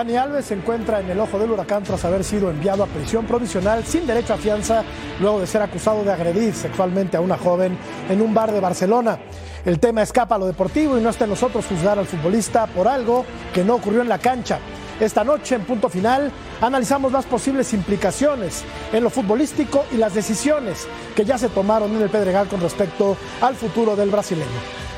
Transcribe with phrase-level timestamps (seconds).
[0.00, 3.26] Dani Alves se encuentra en el ojo del huracán tras haber sido enviado a prisión
[3.26, 4.82] provisional sin derecho a fianza
[5.20, 7.76] luego de ser acusado de agredir sexualmente a una joven
[8.08, 9.18] en un bar de Barcelona.
[9.62, 12.88] El tema escapa a lo deportivo y no está en nosotros juzgar al futbolista por
[12.88, 14.58] algo que no ocurrió en la cancha.
[14.98, 18.64] Esta noche, en punto final, analizamos las posibles implicaciones
[18.94, 23.18] en lo futbolístico y las decisiones que ya se tomaron en el Pedregal con respecto
[23.42, 24.48] al futuro del brasileño.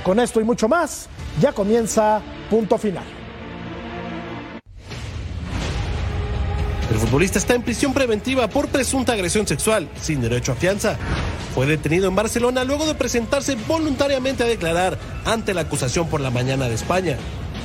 [0.04, 1.08] Con esto y mucho más,
[1.40, 3.21] ya comienza punto final.
[6.92, 10.98] El futbolista está en prisión preventiva por presunta agresión sexual, sin derecho a fianza.
[11.54, 16.30] Fue detenido en Barcelona luego de presentarse voluntariamente a declarar ante la acusación por la
[16.30, 17.16] mañana de España.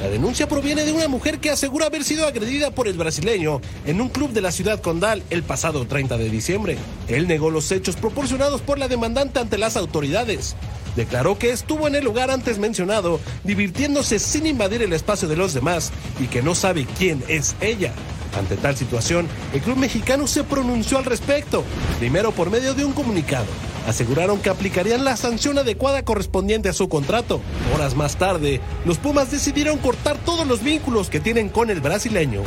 [0.01, 3.99] La denuncia proviene de una mujer que asegura haber sido agredida por el brasileño en
[3.99, 6.77] un club de la ciudad condal el pasado 30 de diciembre.
[7.09, 10.55] Él negó los hechos proporcionados por la demandante ante las autoridades.
[10.95, 15.53] Declaró que estuvo en el lugar antes mencionado, divirtiéndose sin invadir el espacio de los
[15.53, 17.91] demás y que no sabe quién es ella.
[18.37, 21.63] Ante tal situación, el club mexicano se pronunció al respecto,
[21.99, 23.47] primero por medio de un comunicado.
[23.87, 27.41] Aseguraron que aplicarían la sanción adecuada correspondiente a su contrato.
[27.73, 32.41] Horas más tarde, los Pumas decidieron cortar todos los vínculos que tienen con el brasileño.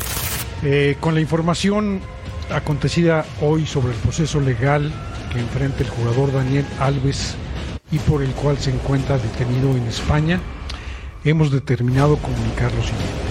[0.63, 2.01] Eh, con la información
[2.51, 4.93] acontecida hoy sobre el proceso legal
[5.33, 7.35] que enfrenta el jugador Daniel Alves
[7.91, 10.41] y por el cual se encuentra detenido en España,
[11.25, 13.30] hemos determinado comunicar lo siguiente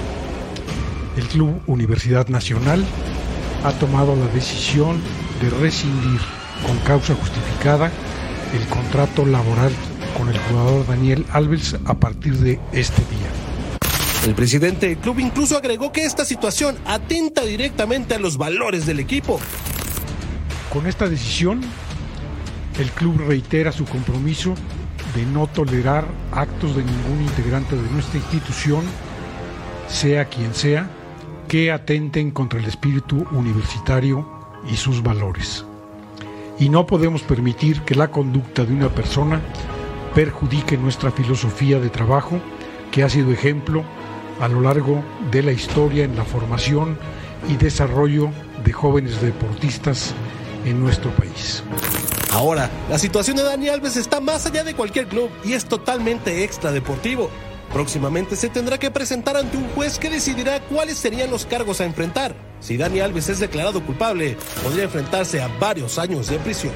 [1.19, 2.85] el Club Universidad Nacional
[3.65, 5.01] ha tomado la decisión
[5.41, 6.19] de rescindir
[6.65, 7.91] con causa justificada
[8.53, 9.71] el contrato laboral
[10.17, 13.29] con el jugador Daniel Alves a partir de este día.
[14.25, 18.99] El presidente del club incluso agregó que esta situación atenta directamente a los valores del
[18.99, 19.41] equipo.
[20.71, 21.61] Con esta decisión,
[22.79, 24.55] el club reitera su compromiso
[25.15, 28.85] de no tolerar actos de ningún integrante de nuestra institución,
[29.89, 30.89] sea quien sea,
[31.49, 34.25] que atenten contra el espíritu universitario
[34.71, 35.65] y sus valores.
[36.59, 39.41] Y no podemos permitir que la conducta de una persona
[40.13, 42.39] perjudique nuestra filosofía de trabajo,
[42.91, 43.83] que ha sido ejemplo
[44.39, 46.97] a lo largo de la historia en la formación
[47.49, 48.29] y desarrollo
[48.63, 50.13] de jóvenes deportistas
[50.65, 51.63] en nuestro país.
[52.31, 56.43] Ahora, la situación de Dani Alves está más allá de cualquier club y es totalmente
[56.43, 57.31] extradeportivo.
[57.71, 61.85] Próximamente se tendrá que presentar ante un juez que decidirá cuáles serían los cargos a
[61.85, 62.33] enfrentar.
[62.59, 66.73] Si Dani Alves es declarado culpable, podría enfrentarse a varios años de prisión.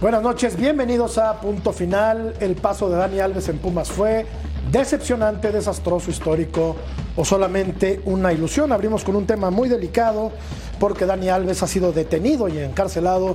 [0.00, 2.34] Buenas noches, bienvenidos a Punto Final.
[2.38, 4.26] El paso de Dani Alves en Pumas fue
[4.70, 6.76] decepcionante, desastroso, histórico
[7.16, 8.70] o solamente una ilusión.
[8.70, 10.30] Abrimos con un tema muy delicado
[10.78, 13.34] porque Dani Alves ha sido detenido y encarcelado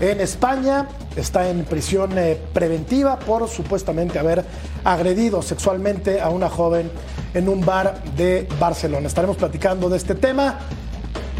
[0.00, 0.86] en España.
[1.16, 4.44] Está en prisión eh, preventiva por supuestamente haber
[4.84, 6.90] agredido sexualmente a una joven
[7.34, 9.06] en un bar de Barcelona.
[9.06, 10.58] Estaremos platicando de este tema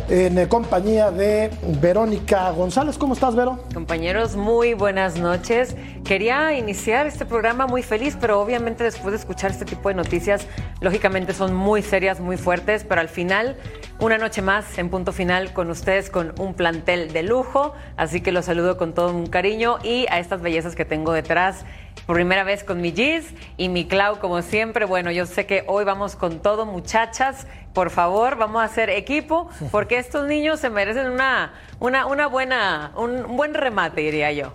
[0.09, 1.51] en eh, compañía de
[1.81, 2.97] Verónica González.
[2.97, 3.59] ¿Cómo estás, Vero?
[3.75, 5.75] Compañeros, muy buenas noches.
[6.05, 10.47] Quería iniciar este programa muy feliz, pero obviamente después de escuchar este tipo de noticias,
[10.81, 13.57] lógicamente son muy serias, muy fuertes, pero al final,
[13.99, 18.31] una noche más en punto final con ustedes, con un plantel de lujo, así que
[18.31, 21.65] los saludo con todo un cariño y a estas bellezas que tengo detrás
[22.05, 24.85] por primera vez con mi Giz y mi Clau, como siempre.
[24.85, 27.47] Bueno, yo sé que hoy vamos con todo, muchachas.
[27.73, 32.93] Por favor, vamos a hacer equipo, porque estos niños se merecen una, una, una buena,
[32.97, 34.53] un buen remate, diría yo.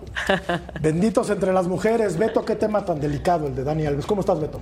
[0.81, 2.17] Benditos entre las mujeres.
[2.17, 4.05] Beto, qué tema tan delicado el de Dani Alves.
[4.05, 4.61] ¿Cómo estás, Beto?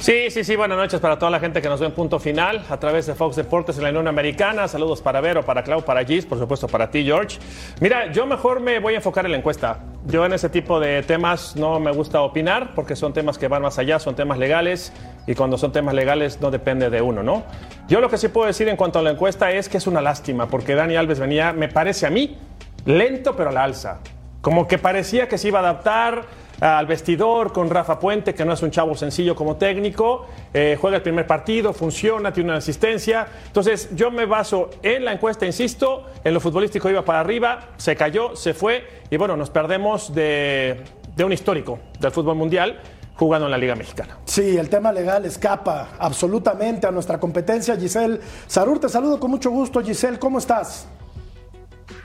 [0.00, 2.64] Sí, sí, sí, buenas noches para toda la gente que nos ve en punto final
[2.70, 4.66] a través de Fox Deportes en la Unión Americana.
[4.66, 7.38] Saludos para Vero, para Clau, para Gis, por supuesto para ti, George.
[7.82, 9.80] Mira, yo mejor me voy a enfocar en la encuesta.
[10.06, 13.60] Yo en ese tipo de temas no me gusta opinar porque son temas que van
[13.60, 14.90] más allá, son temas legales
[15.26, 17.42] y cuando son temas legales no depende de uno, ¿no?
[17.86, 20.00] Yo lo que sí puedo decir en cuanto a la encuesta es que es una
[20.00, 22.38] lástima porque Dani Alves venía, me parece a mí,
[22.86, 23.98] lento pero a la alza.
[24.40, 26.24] Como que parecía que se iba a adaptar
[26.60, 30.96] al vestidor con Rafa Puente, que no es un chavo sencillo como técnico, eh, juega
[30.98, 33.26] el primer partido, funciona, tiene una asistencia.
[33.46, 37.96] Entonces yo me baso en la encuesta, insisto, en lo futbolístico iba para arriba, se
[37.96, 40.82] cayó, se fue y bueno, nos perdemos de,
[41.16, 42.80] de un histórico del fútbol mundial
[43.16, 44.18] jugando en la Liga Mexicana.
[44.24, 47.76] Sí, el tema legal escapa absolutamente a nuestra competencia.
[47.76, 49.82] Giselle Sarur, te saludo con mucho gusto.
[49.82, 50.88] Giselle, ¿cómo estás?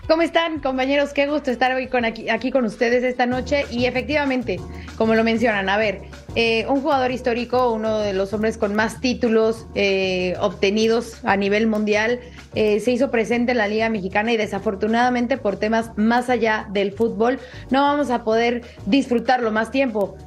[0.07, 1.13] ¿Cómo están, compañeros?
[1.13, 3.65] Qué gusto estar hoy con aquí, aquí, con ustedes esta noche.
[3.71, 4.59] Y efectivamente,
[4.97, 6.01] como lo mencionan, a ver,
[6.35, 11.65] eh, un jugador histórico, uno de los hombres con más títulos eh, obtenidos a nivel
[11.65, 12.19] mundial,
[12.53, 16.91] eh, se hizo presente en la Liga Mexicana y desafortunadamente por temas más allá del
[16.91, 17.39] fútbol,
[17.71, 20.17] no vamos a poder disfrutarlo más tiempo.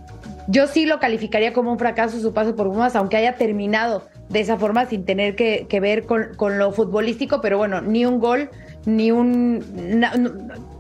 [0.49, 4.41] Yo sí lo calificaría como un fracaso su paso por Pumas, aunque haya terminado de
[4.41, 8.51] esa forma sin tener que, ver con, con, lo futbolístico, pero bueno, ni un gol,
[8.87, 9.65] ni un...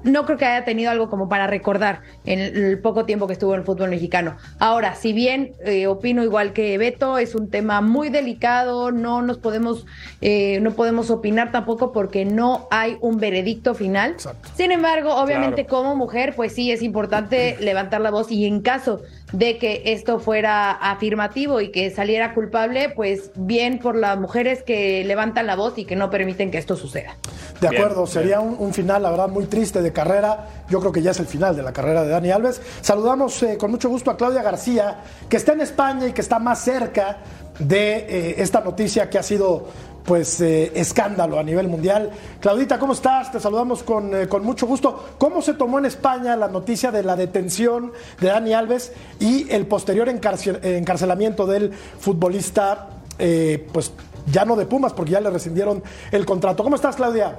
[0.05, 3.53] No, creo que haya tenido algo como para recordar en el poco tiempo que estuvo
[3.55, 4.37] en el fútbol mexicano.
[4.59, 9.39] Ahora, si bien eh, opino igual que Beto, es un tema muy delicado, no nos
[9.39, 9.87] podemos,
[10.21, 14.17] eh, no podemos opinar tampoco porque no hay un veredicto final.
[14.55, 19.03] Sin embargo, obviamente como mujer, pues sí es importante levantar la voz y en caso
[19.33, 25.05] de que esto fuera afirmativo y que saliera culpable, pues bien por las mujeres que
[25.05, 27.17] levantan la voz y que no permiten que esto suceda.
[27.61, 30.47] De acuerdo, sería un, final, la verdad, muy triste de carrera.
[30.71, 32.63] Yo creo que ya es el final de la carrera de Dani Alves.
[32.81, 34.99] Saludamos eh, con mucho gusto a Claudia García,
[35.29, 37.19] que está en España y que está más cerca
[37.59, 39.67] de eh, esta noticia que ha sido
[40.09, 42.11] pues eh, escándalo a nivel mundial.
[42.41, 43.31] Claudita, ¿cómo estás?
[43.31, 45.05] Te saludamos con, eh, con, mucho gusto.
[45.19, 48.91] ¿Cómo se tomó en España la noticia de la detención de Dani Alves
[49.21, 52.89] y el posterior encarcelamiento del futbolista,
[53.19, 53.93] eh, pues
[54.33, 56.65] ya no de Pumas, porque ya le rescindieron el contrato?
[56.65, 57.37] ¿Cómo estás, Claudia?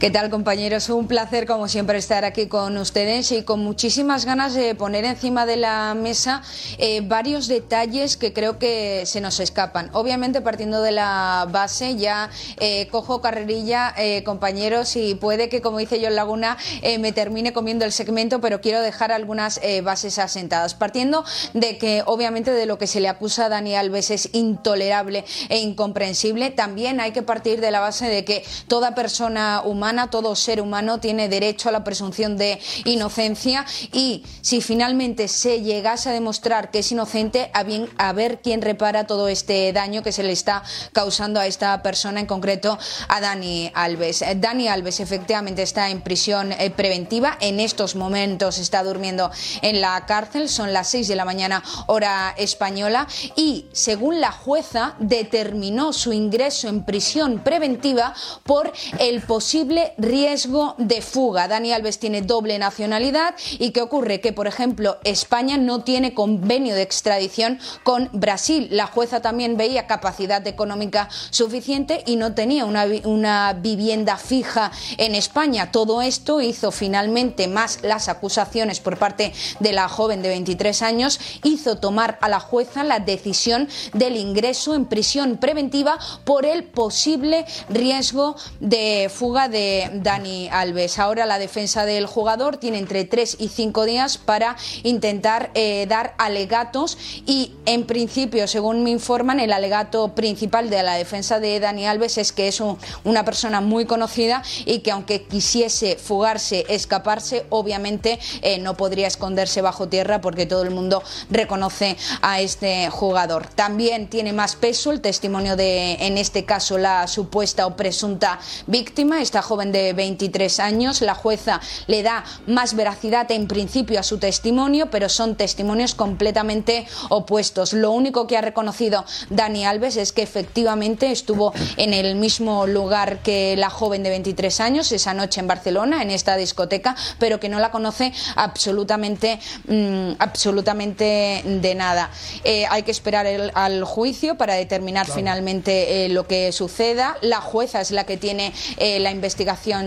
[0.00, 0.88] ¿Qué tal compañeros?
[0.88, 5.44] Un placer como siempre estar aquí con ustedes y con muchísimas ganas de poner encima
[5.44, 6.40] de la mesa
[6.78, 9.90] eh, varios detalles que creo que se nos escapan.
[9.92, 12.30] Obviamente partiendo de la base ya
[12.60, 16.56] eh, cojo carrerilla eh, compañeros y puede que como dice yo en Laguna
[16.98, 20.72] me termine comiendo el segmento pero quiero dejar algunas bases asentadas.
[20.72, 25.26] Partiendo de que obviamente de lo que se le acusa a Dani Alves es intolerable
[25.50, 30.36] e incomprensible, también hay que partir de la base de que toda persona humana todo
[30.36, 36.12] ser humano tiene derecho a la presunción de inocencia y si finalmente se llegase a
[36.12, 37.64] demostrar que es inocente, a,
[37.98, 42.20] a ver quién repara todo este daño que se le está causando a esta persona,
[42.20, 42.78] en concreto
[43.08, 44.24] a Dani Alves.
[44.36, 49.30] Dani Alves efectivamente está en prisión eh, preventiva, en estos momentos está durmiendo
[49.62, 53.06] en la cárcel, son las 6 de la mañana hora española.
[53.36, 58.14] Y según la jueza determinó su ingreso en prisión preventiva
[58.44, 61.48] por el posible riesgo de fuga.
[61.48, 64.20] Dani Alves tiene doble nacionalidad y ¿qué ocurre?
[64.20, 68.68] Que, por ejemplo, España no tiene convenio de extradición con Brasil.
[68.70, 75.14] La jueza también veía capacidad económica suficiente y no tenía una, una vivienda fija en
[75.14, 75.70] España.
[75.70, 81.20] Todo esto hizo finalmente más las acusaciones por parte de la joven de 23 años,
[81.42, 87.44] hizo tomar a la jueza la decisión del ingreso en prisión preventiva por el posible
[87.68, 90.98] riesgo de fuga de Dani Alves.
[90.98, 96.14] Ahora la defensa del jugador tiene entre 3 y 5 días para intentar eh, dar
[96.18, 101.86] alegatos y en principio, según me informan, el alegato principal de la defensa de Dani
[101.86, 102.60] Alves es que es
[103.04, 109.60] una persona muy conocida y que aunque quisiese fugarse, escaparse, obviamente eh, no podría esconderse
[109.62, 113.46] bajo tierra porque todo el mundo reconoce a este jugador.
[113.46, 119.20] También tiene más peso el testimonio de, en este caso, la supuesta o presunta víctima,
[119.20, 121.00] esta joven de 23 años.
[121.00, 126.86] La jueza le da más veracidad en principio a su testimonio, pero son testimonios completamente
[127.08, 127.72] opuestos.
[127.72, 133.24] Lo único que ha reconocido Dani Alves es que efectivamente estuvo en el mismo lugar
[133.24, 137.48] que la joven de 23 años esa noche en Barcelona, en esta discoteca, pero que
[137.48, 142.10] no la conoce absolutamente, mm, absolutamente de nada.
[142.44, 147.16] Eh, hay que esperar el, al juicio para determinar finalmente eh, lo que suceda.
[147.20, 149.39] La jueza es la que tiene eh, la investigación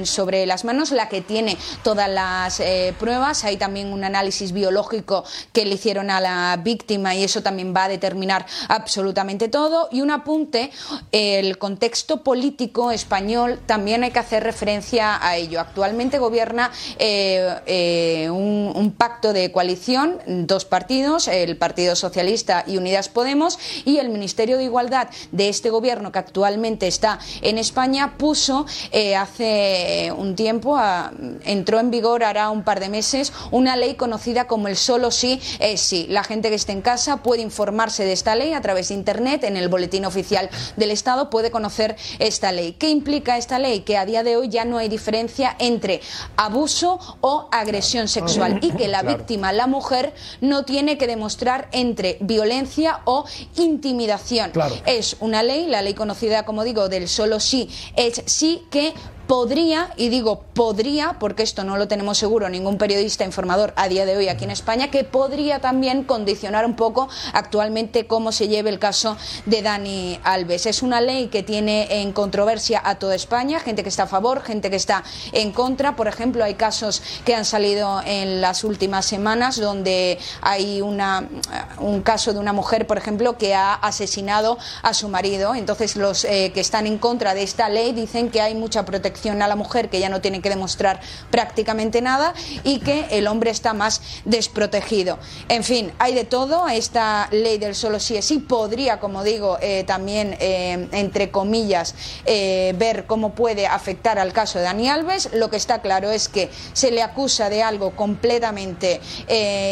[0.06, 3.44] sobre las manos, la que tiene todas las eh, pruebas.
[3.44, 7.86] Hay también un análisis biológico que le hicieron a la víctima y eso también va
[7.86, 9.90] a determinar absolutamente todo.
[9.92, 10.72] Y un apunte,
[11.12, 15.60] el contexto político español también hay que hacer referencia a ello.
[15.60, 22.78] Actualmente gobierna eh, eh, un, un pacto de coalición, dos partidos, el Partido Socialista y
[22.78, 28.16] Unidas Podemos, y el Ministerio de Igualdad de este gobierno que actualmente está en España
[28.18, 28.66] puso
[29.18, 29.43] hace
[30.16, 30.80] un tiempo,
[31.44, 35.40] entró en vigor hará un par de meses, una ley conocida como el solo sí
[35.60, 36.08] es sí.
[36.10, 39.44] La gente que esté en casa puede informarse de esta ley a través de Internet,
[39.44, 42.74] en el boletín oficial del Estado puede conocer esta ley.
[42.74, 43.82] ¿Qué implica esta ley?
[43.82, 46.02] Que a día de hoy ya no hay diferencia entre
[46.38, 52.18] abuso o agresión sexual y que la víctima, la mujer, no tiene que demostrar entre
[52.22, 54.52] violencia o intimidación.
[54.86, 58.94] Es una ley, la ley conocida, como digo, del solo sí es sí, que
[59.28, 64.06] podría, y digo podría, porque esto no lo tenemos seguro ningún periodista informador a día
[64.06, 68.70] de hoy aquí en España, que podría también condicionar un poco actualmente cómo se lleve
[68.70, 70.66] el caso de Dani Alves.
[70.66, 74.42] Es una ley que tiene en controversia a toda España, gente que está a favor,
[74.42, 75.96] gente que está en contra.
[75.96, 81.28] Por ejemplo, hay casos que han salido en las últimas semanas donde hay una,
[81.80, 85.56] un caso de una mujer, por ejemplo, que ha asesinado a su marido.
[85.56, 89.13] Entonces, los eh, que están en contra de esta ley dicen que hay mucha protección
[89.30, 93.52] a la mujer que ya no tiene que demostrar prácticamente nada y que el hombre
[93.52, 95.20] está más desprotegido.
[95.50, 96.68] En fin, hay de todo.
[96.68, 101.96] Esta ley del solo sí es sí podría, como digo, eh, también, eh, entre comillas,
[102.26, 105.30] eh, ver cómo puede afectar al caso de Dani Alves.
[105.34, 109.02] Lo que está claro es que se le acusa de algo completamente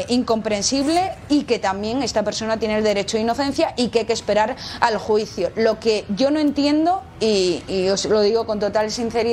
[0.10, 4.13] incomprensible y que también esta persona tiene el derecho de inocencia y que hay que
[4.13, 5.51] esperar al juicio.
[5.55, 9.31] Lo que yo no entiendo, y, y os lo digo con total sinceridad,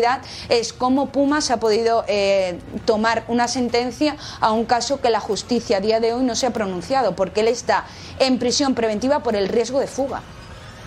[0.49, 5.79] es cómo Pumas ha podido eh, tomar una sentencia a un caso que la justicia
[5.79, 7.85] a día de hoy no se ha pronunciado, porque él está
[8.19, 10.23] en prisión preventiva por el riesgo de fuga.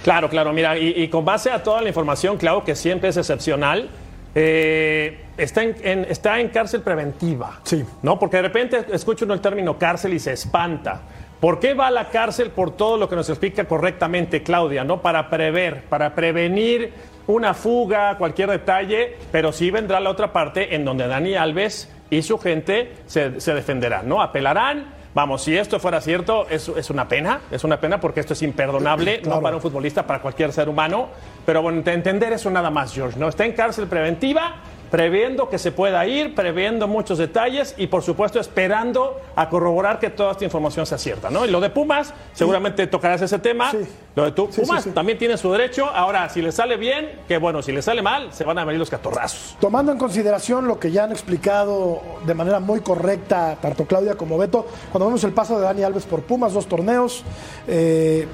[0.04, 3.90] Claro, claro, mira, y, con base a toda la información, claro, que siempre es excepcional,
[4.34, 7.60] eh, está, en, está en cárcel preventiva.
[7.64, 7.86] Sí.
[8.02, 8.18] ¿No?
[8.18, 11.02] Porque de repente escucha uno el término cárcel y se espanta.
[11.40, 12.52] ¿Por qué va a la cárcel?
[12.52, 15.02] Por todo lo que nos explica correctamente Claudia, ¿no?
[15.02, 16.94] Para prever, para prevenir
[17.28, 22.22] una fuga, cualquier detalle, pero sí vendrá la otra parte en donde Dani Alves y
[22.22, 24.22] su gente se, defenderán, ¿no?
[24.22, 25.02] Apelarán.
[25.14, 28.42] Vamos, si esto fuera cierto, es, es una pena, es una pena porque esto es
[28.44, 31.10] imperdonable, no para un futbolista, para cualquier ser humano.
[31.46, 33.28] Pero bueno, entender eso nada más, George, ¿no?
[33.28, 34.56] Está en cárcel preventiva,
[34.92, 40.10] previendo que se pueda ir, previendo muchos detalles y por supuesto esperando a corroborar que
[40.10, 41.46] toda esta información sea cierta, ¿no?
[41.46, 43.72] Y lo de Pumas, seguramente tocarás ese tema.
[44.14, 45.86] Lo de tu, Pumas también tiene su derecho.
[45.86, 48.80] Ahora, si le sale bien, que bueno, si le sale mal, se van a venir
[48.80, 49.56] los catorrazos.
[49.62, 54.38] Tomando en consideración lo que ya han explicado de manera muy correcta tanto Claudia como
[54.38, 57.24] Beto, cuando vemos el paso de Dani Alves por Pumas, dos torneos,
[57.66, 58.28] eh,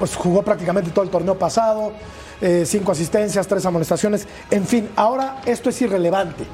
[0.00, 1.92] pues jugó prácticamente todo el torneo pasado.
[2.40, 4.26] Eh, cinco asistencias, tres amonestaciones.
[4.50, 6.44] En fin, ahora esto es irrelevante.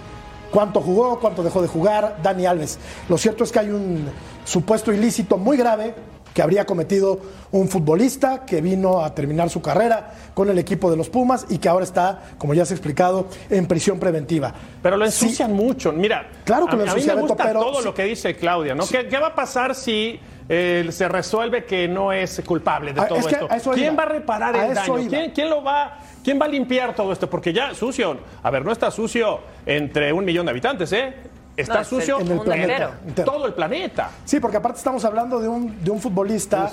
[0.50, 1.20] ¿Cuánto jugó?
[1.20, 2.18] ¿Cuánto dejó de jugar?
[2.22, 2.78] Dani Alves.
[3.08, 4.08] Lo cierto es que hay un
[4.44, 5.94] supuesto ilícito muy grave
[6.36, 7.18] que habría cometido
[7.50, 11.56] un futbolista que vino a terminar su carrera con el equipo de los Pumas y
[11.56, 14.52] que ahora está, como ya se ha explicado, en prisión preventiva.
[14.82, 15.92] Pero lo ensucian mucho.
[15.92, 18.86] Mira, claro que lo ensucian, a mí me gusta todo lo que dice Claudia, ¿no?
[18.86, 23.28] ¿Qué, va a pasar si eh, se resuelve que no es culpable de ah, todo
[23.28, 23.70] esto?
[23.72, 25.30] ¿Quién va a reparar el daño?
[25.34, 27.28] ¿Quién, lo va, ¿Quién va a limpiar todo esto?
[27.28, 31.14] Porque ya sucio, a ver, no está sucio entre un millón de habitantes, ¿eh?
[31.56, 32.98] Está sucio en el planeta.
[33.24, 34.10] Todo el planeta.
[34.24, 36.70] Sí, porque aparte estamos hablando de un, de un futbolista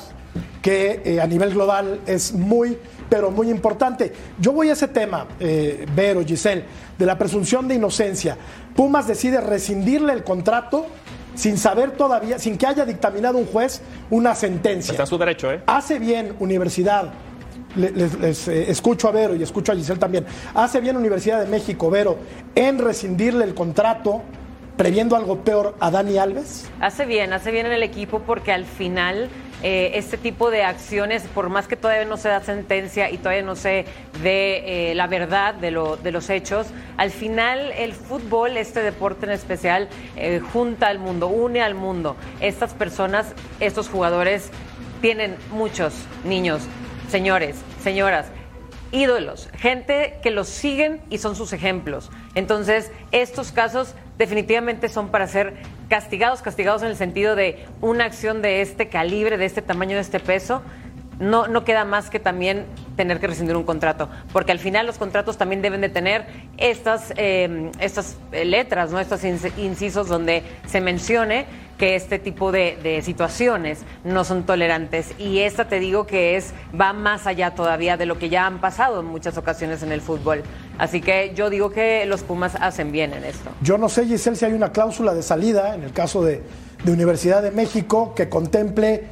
[0.62, 2.77] que eh, a nivel global es muy,
[3.10, 4.13] pero muy importante.
[4.39, 6.65] Yo voy a ese tema, eh, Vero, Giselle,
[6.98, 8.38] de la presunción de inocencia.
[8.75, 10.88] Pumas decide rescindirle el contrato
[11.36, 14.92] sin saber todavía, sin que haya dictaminado un juez una sentencia.
[14.92, 15.62] Está su derecho, ¿eh?
[15.66, 17.12] Hace bien Universidad,
[17.75, 21.90] les, eh, escucho a Vero y escucho a Giselle también, hace bien Universidad de México,
[21.90, 22.18] Vero,
[22.56, 24.22] en rescindirle el contrato
[24.78, 26.70] previendo algo peor a Dani Alves?
[26.80, 29.30] Hace bien, hace bien en el equipo porque al final
[29.63, 33.43] eh, este tipo de acciones, por más que todavía no se da sentencia y todavía
[33.43, 33.86] no se
[34.22, 36.67] ve eh, la verdad de, lo, de los hechos,
[36.98, 42.17] al final el fútbol, este deporte en especial, eh, junta al mundo, une al mundo.
[42.41, 44.51] Estas personas, estos jugadores,
[45.01, 45.93] tienen muchos
[46.25, 46.63] niños,
[47.10, 48.27] señores, señoras
[48.93, 52.12] ídolos, gente que los siguen y son sus ejemplos.
[52.36, 55.53] Entonces, estos casos definitivamente son para ser
[55.89, 60.01] castigados, castigados en el sentido de una acción de este calibre, de este tamaño, de
[60.01, 60.62] este peso.
[61.20, 62.65] No, no queda más que también
[62.96, 66.25] tener que rescindir un contrato, porque al final los contratos también deben de tener
[66.58, 69.00] estas, eh, estas letras, ¿no?
[69.00, 71.46] estos incisos donde se mencione
[71.77, 75.12] que este tipo de, situaciones no son tolerantes.
[75.18, 78.60] Y esta te digo que es, va más allá todavía de lo que ya han
[78.60, 80.44] pasado en muchas ocasiones en el fútbol.
[80.77, 83.50] Así que yo digo que los Pumas hacen bien en esto.
[83.62, 86.42] Yo no sé, Giselle, si hay una cláusula de salida en el caso de,
[86.84, 89.03] de Universidad de México que contemple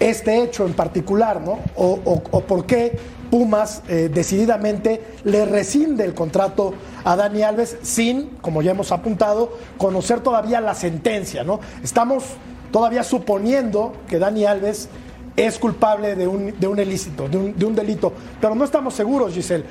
[0.00, 1.60] este hecho en particular, ¿no?
[1.76, 2.98] O, o por qué
[3.34, 6.72] Pumas eh, decididamente le rescinde el contrato
[7.02, 11.58] a Dani Alves sin, como ya hemos apuntado, conocer todavía la sentencia, ¿no?
[11.82, 12.22] Estamos
[12.70, 14.88] todavía suponiendo que Dani Alves
[15.34, 19.64] es culpable de un, ilícito, de un, de un, delito, pero no estamos seguros, Giselle.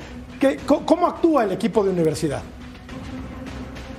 [0.66, 2.42] ¿Cómo actúa el equipo de universidad?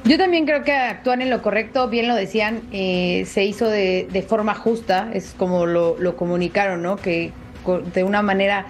[0.03, 4.07] Yo también creo que actúan en lo correcto, bien lo decían, eh, se hizo de,
[4.12, 6.98] de, forma justa, es como lo, lo comunicaron, ¿no?
[6.98, 7.34] Que
[7.95, 8.67] de una manera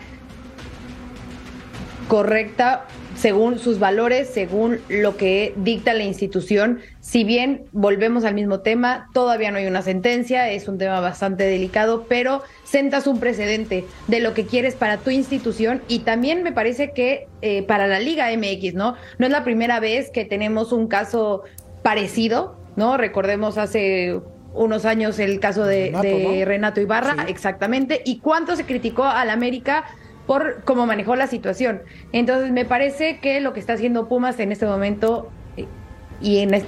[2.08, 2.86] correcta
[3.16, 6.82] según sus valores, según lo que dicta la institución.
[7.00, 11.46] Si bien volvemos al mismo tema, todavía no hay una sentencia, es un tema bastante
[11.46, 16.52] delicado, pero sentas un precedente de lo que quieres para tu institución y también me
[16.52, 18.96] parece que eh, para la Liga MX, ¿no?
[19.18, 21.44] No es la primera vez que tenemos un caso
[21.84, 22.98] parecido, ¿no?
[22.98, 24.20] Recordemos hace
[24.54, 29.86] unos años el caso de Renato, Ibarra, exactamente, y cuánto se criticó al América
[30.25, 31.82] por cómo manejó la situación.
[32.12, 35.29] Entonces, me parece que lo que está haciendo Pumas en este momento,
[36.22, 36.63] y en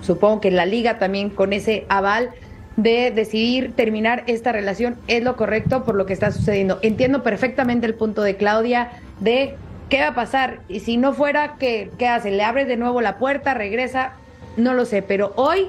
[0.00, 2.30] supongo que la liga también con ese aval
[2.76, 6.78] de decidir terminar esta relación, es lo correcto por lo que está sucediendo.
[6.82, 9.54] Entiendo perfectamente el punto de Claudia de
[9.88, 10.60] qué va a pasar.
[10.68, 12.30] Y si no fuera, ¿qué, qué hace?
[12.30, 13.54] ¿Le abres de nuevo la puerta?
[13.54, 14.14] ¿Regresa?
[14.56, 15.68] No lo sé, pero hoy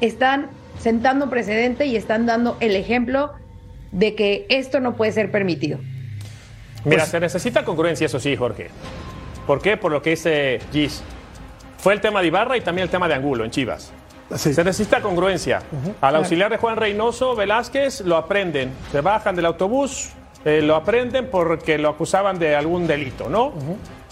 [0.00, 0.46] están
[0.78, 3.32] sentando precedente y están dando el ejemplo
[3.92, 5.78] de que esto no puede ser permitido.
[6.88, 8.70] Mira, pues- se necesita congruencia, eso sí, Jorge.
[9.46, 9.76] ¿Por qué?
[9.76, 11.02] Por lo que dice Gis.
[11.78, 13.92] Fue el tema de Ibarra y también el tema de Angulo en Chivas.
[14.34, 15.62] Se necesita congruencia.
[16.02, 18.72] Al auxiliar de Juan Reynoso Velázquez lo aprenden.
[18.92, 20.10] Se bajan del autobús,
[20.44, 23.52] eh, lo aprenden porque lo acusaban de algún delito, ¿no?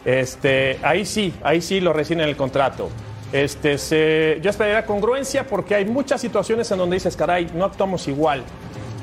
[0.06, 2.88] este, ahí sí, ahí sí lo reciben en el contrato.
[3.32, 8.06] Este, se, yo esperaría congruencia porque hay muchas situaciones en donde dices, caray, no actuamos
[8.06, 8.44] igual.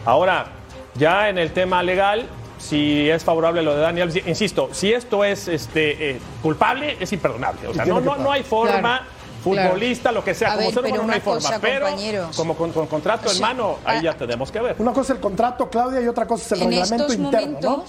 [0.05, 0.47] Ahora,
[0.95, 2.25] ya en el tema legal,
[2.63, 4.23] si es favorable lo de Daniel.
[4.25, 7.67] Insisto, si esto es este, eh, culpable, es imperdonable.
[7.67, 9.05] O sea, no, no, no hay forma.
[9.43, 11.87] futbolista, lo que sea, como ser humano no hay forma, pero
[12.33, 14.75] como con, contrato en mano, ahí ya tenemos que ver.
[14.79, 17.83] Una cosa es el contrato, Claudia, y otra cosa es el reglamento interno, ¿no?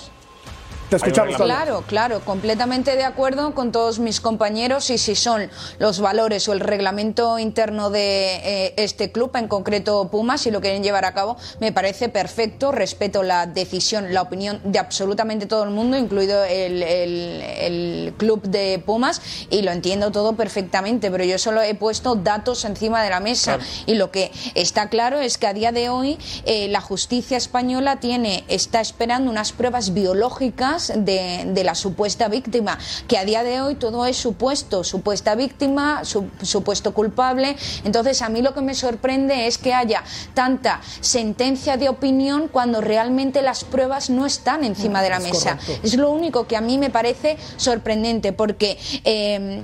[0.88, 1.36] Te escuchamos.
[1.36, 6.52] Claro, claro, completamente de acuerdo con todos mis compañeros y si son los valores o
[6.52, 11.14] el reglamento interno de eh, este club, en concreto Pumas, si lo quieren llevar a
[11.14, 12.70] cabo, me parece perfecto.
[12.70, 19.20] Respeto la decisión, la opinión de absolutamente todo el mundo, incluido el, club de Pumas,
[19.50, 23.58] y lo entiendo todo perfectamente, pero yo solo he puesto datos encima de la mesa
[23.86, 27.96] y lo que está claro es que a día de hoy eh, la justicia española
[27.96, 33.74] tiene, está esperando unas pruebas biológicas de, la supuesta víctima, que a día de hoy
[33.76, 37.56] todo es supuesto, supuesta víctima, supuesto culpable.
[37.84, 42.80] Entonces a mí lo que me sorprende es que haya tanta sentencia de opinión cuando
[42.80, 45.58] realmente las pruebas no están encima de la mesa.
[45.82, 49.62] Es lo único que a mí me parece sorprendente, porque eh,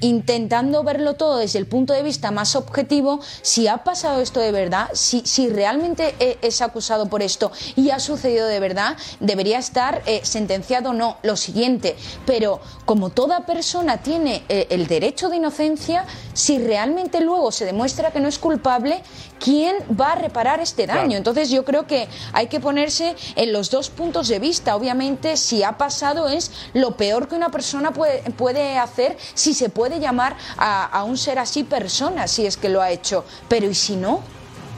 [0.00, 4.52] intentando verlo todo desde el punto de vista más objetivo, si ha pasado esto de
[4.52, 9.58] verdad, si, si realmente e, es acusado por esto y ha sucedido de verdad, debería
[9.58, 15.36] estar eh, sentenciado no, lo siguiente, pero como toda persona tiene eh, el derecho de
[15.36, 19.02] inocencia, si realmente luego se demuestra que no es culpable,
[19.38, 21.18] ¿quién va a reparar este daño?
[21.18, 24.74] Entonces yo creo que hay que ponerse en los dos puntos de vista.
[24.74, 29.68] Obviamente, si ha pasado es lo peor que una persona puede, puede hacer si se
[29.68, 33.24] puede llamar a, un ser así persona, si es que lo ha hecho.
[33.48, 34.20] Pero ¿y si no?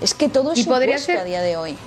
[0.01, 1.19] Es que todo es ¿Y podría ser...
[1.19, 1.79] a día de hoy.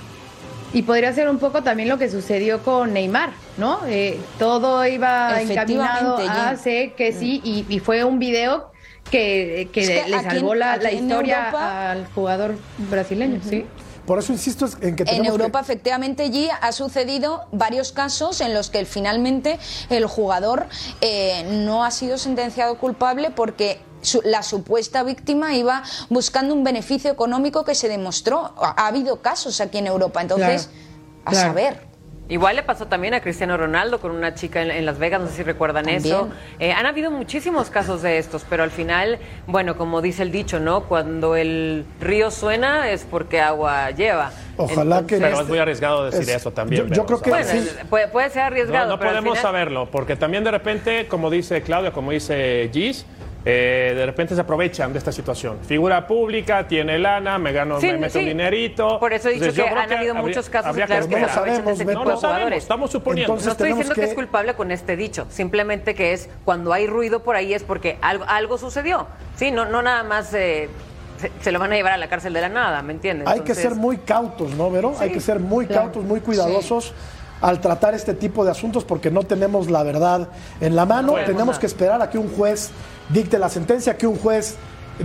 [0.74, 3.80] Y podría ser un poco también lo que sucedió con Neymar, ¿no?
[3.88, 8.72] Eh, todo iba encaminado a sé que sí, y, fue un video
[9.12, 12.56] que, que, le salvó la, historia al jugador
[12.90, 13.66] brasileño, sí.
[14.06, 18.70] Por eso insisto en que En Europa, efectivamente, allí ha sucedido varios casos en los
[18.70, 19.60] que finalmente
[19.90, 20.66] el jugador
[21.00, 23.80] eh, no ha sido sentenciado culpable porque
[24.24, 28.54] la supuesta víctima iba buscando un beneficio económico que se demostró.
[28.58, 30.70] Ha, habido casos aquí en Europa, entonces,
[31.26, 31.94] a saber.
[32.30, 35.36] Igual le pasó también a Cristiano Ronaldo con una chica en, Las Vegas, no sé
[35.36, 36.30] si recuerdan eso.
[36.58, 40.62] Eh, han habido muchísimos casos de estos, pero al final, bueno, como dice el dicho,
[40.62, 40.86] ¿no?
[40.86, 44.32] Cuando el río suena es porque agua lleva.
[44.56, 45.18] Ojalá que.
[45.18, 46.90] Pero es muy arriesgado decir eso también.
[46.90, 48.88] Yo, creo que puede, ser arriesgado.
[48.88, 53.06] No, podemos saberlo, porque también de repente, como dice Claudia, como dice Gis,
[53.46, 55.60] eh, de repente se aprovechan de esta situación.
[55.68, 59.00] Figura pública, tiene lana, me gano, me meto un dinerito.
[59.00, 62.18] Por eso he dicho que han habido muchos casos claro, que, no sabemos, no, lo
[62.18, 63.36] sabemos, estamos suponiendo.
[63.36, 64.04] no estoy diciendo que...
[64.04, 67.98] es culpable con este dicho, simplemente que es cuando hay ruido por ahí es porque
[68.02, 69.08] algo, algo sucedió.
[69.36, 70.70] Sí, no, no nada más eh,
[71.42, 73.28] se, lo van a llevar a la cárcel de la nada, ¿me entiendes?
[73.28, 74.96] Hay que ser muy cautos, ¿no, Vero?
[75.00, 76.94] hay que ser muy cautos, muy cuidadosos
[77.44, 80.30] al tratar este tipo de asuntos porque no tenemos la verdad
[80.62, 81.16] en la mano.
[81.26, 82.70] tenemos que esperar a que un juez
[83.10, 84.56] dicte la sentencia, que un juez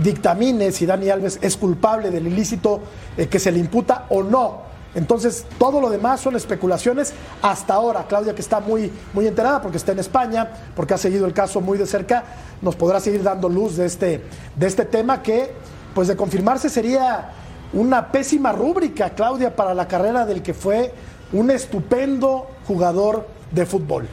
[0.01, 2.79] dictamine si Dani Alves es culpable del ilícito
[3.17, 4.69] eh, que se le imputa o no.
[4.95, 8.05] Entonces, todo lo demás son especulaciones hasta ahora.
[8.07, 11.59] Claudia, que está muy, muy enterada porque está en España, porque ha seguido el caso
[11.59, 12.23] muy de cerca,
[12.61, 14.23] nos podrá seguir dando luz de este,
[14.55, 15.51] de este tema que,
[15.93, 17.31] pues de confirmarse, sería
[17.73, 20.93] una pésima rúbrica, Claudia, para la carrera del que fue
[21.31, 24.07] un estupendo jugador de fútbol.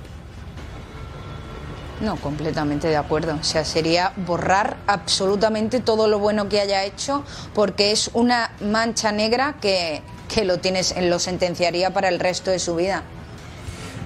[2.00, 3.36] No, completamente de acuerdo.
[3.40, 7.24] O sea, sería borrar absolutamente todo lo bueno que haya hecho
[7.54, 10.02] porque es una mancha negra que,
[10.32, 13.02] que lo tienes, lo sentenciaría para el resto de su vida.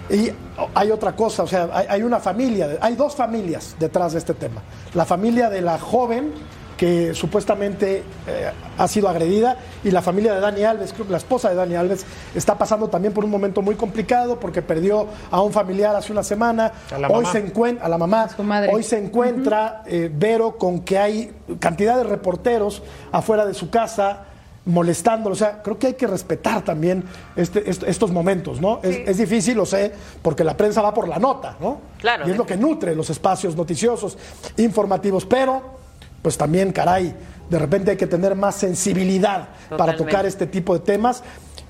[0.09, 0.31] Y
[0.75, 4.35] hay otra cosa, o sea, hay, hay una familia, hay dos familias detrás de este
[4.35, 4.61] tema.
[4.94, 6.33] La familia de la joven
[6.81, 11.19] que supuestamente eh, ha sido agredida y la familia de Dani Alves, creo que la
[11.19, 15.43] esposa de Dani Alves, está pasando también por un momento muy complicado porque perdió a
[15.43, 16.73] un familiar hace una semana.
[16.90, 17.33] A la Hoy mamá.
[17.33, 18.71] se encuentra, a la mamá, Su madre.
[18.73, 24.25] hoy se encuentra eh, Vero con que hay cantidad de reporteros afuera de su casa
[24.64, 27.05] molestándolo, o sea, creo que hay que respetar también
[27.37, 28.81] este- est- estos momentos, ¿no?
[28.83, 31.79] Es, es difícil, lo sé, porque la prensa va por la nota, ¿no?
[31.99, 32.27] Claro.
[32.27, 34.16] Y es lo que nutre los espacios noticiosos,
[34.57, 35.79] informativos, pero
[36.22, 37.14] pues también, caray,
[37.48, 41.22] de repente hay que tener más sensibilidad para tocar este tipo de temas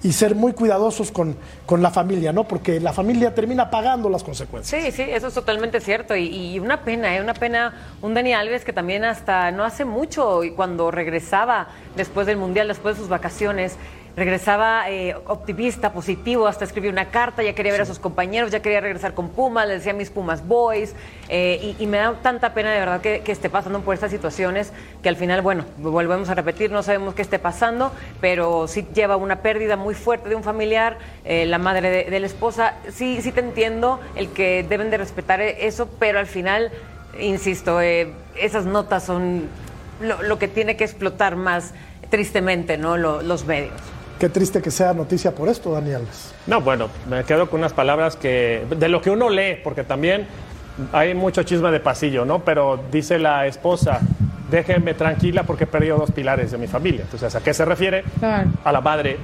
[0.02, 1.36] y ser muy cuidadosos con,
[1.66, 2.44] con la familia, ¿no?
[2.44, 4.82] Porque la familia termina pagando las consecuencias.
[4.82, 6.16] Sí, sí, eso es totalmente cierto.
[6.16, 7.20] Y, y una pena, ¿eh?
[7.20, 7.74] una pena.
[8.00, 12.68] Un Dani Alves que también hasta no hace mucho, y cuando regresaba después del Mundial,
[12.68, 13.76] después de sus vacaciones,
[14.16, 18.61] regresaba eh, optimista, positivo, hasta escribió una carta, ya quería ver a sus compañeros, ya
[18.61, 20.94] quería regresar con Pumas, le decía a mis Pumas Boys.
[21.29, 24.11] eh, y, y me da tanta pena de verdad que, que esté pasando por estas
[24.11, 28.87] situaciones que al final, bueno, volvemos a repetir, no sabemos qué esté pasando, pero sí
[28.94, 32.75] lleva una pérdida muy fuerte de un familiar, eh, la madre de, de la esposa.
[32.92, 36.70] Sí, sí te entiendo el que deben de respetar eso, pero al final,
[37.18, 39.44] insisto, esas notas son
[40.01, 41.73] lo, lo que tiene que explotar más
[42.11, 42.96] tristemente, ¿no?
[42.96, 43.73] Lo- los medios.
[44.20, 46.35] Qué triste que sea noticia por esto, Dani Alves.
[46.46, 48.66] No, bueno, me quedo con unas palabras que.
[48.68, 50.26] de lo que uno lee, porque también
[50.92, 52.40] hay mucho chisme de pasillo, ¿no?
[52.40, 53.98] Pero dice la esposa,
[54.50, 57.00] déjenme tranquila porque he perdido dos pilares de mi familia.
[57.04, 58.04] Entonces, ¿a qué se refiere?
[58.18, 58.50] Claro.
[58.62, 59.16] A la madre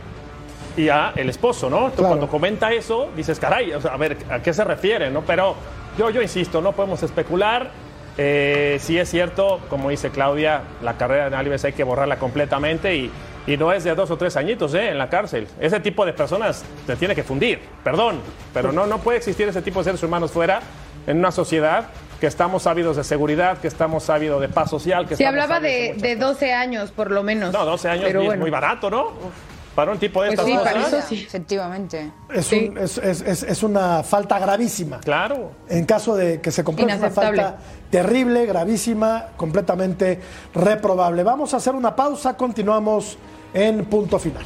[0.78, 1.76] y a el esposo, ¿no?
[1.76, 2.16] Entonces, Claro.
[2.16, 5.20] Cuando comenta eso, dices, caray, o sea, a ver, ¿a qué se refiere, no?
[5.26, 5.56] Pero
[5.98, 7.70] yo, yo insisto, no podemos especular.
[8.16, 12.96] Eh, sí es cierto, como dice Claudia, la carrera de Alves hay que borrarla completamente
[12.96, 13.10] y,
[13.46, 14.88] y no es de dos o tres añitos ¿eh?
[14.90, 15.46] en la cárcel.
[15.60, 18.20] Ese tipo de personas te tiene que fundir, perdón,
[18.52, 20.60] pero no, no puede existir ese tipo de seres humanos fuera
[21.06, 21.86] en una sociedad
[22.20, 25.06] que estamos ávidos de seguridad, que estamos ávidos de paz social.
[25.06, 26.18] Que Se hablaba de, de cosas.
[26.40, 27.52] 12 años, por lo menos.
[27.52, 28.40] No, 12 años Pero es bueno.
[28.40, 29.12] muy barato, ¿no?
[29.74, 30.72] Para un tipo de Pues estas sí, cosas.
[30.72, 31.22] para eso sí.
[31.26, 32.10] Efectivamente.
[32.32, 32.68] Es, Sí.
[32.70, 35.00] un- es, es- es- es una falta gravísima.
[35.00, 35.52] Claro.
[35.68, 37.58] En caso de que se compruebe una falta
[37.90, 40.18] terrible, gravísima, completamente
[40.54, 41.22] reprobable.
[41.22, 43.18] Vamos a hacer una pausa, continuamos
[43.54, 44.44] en punto final.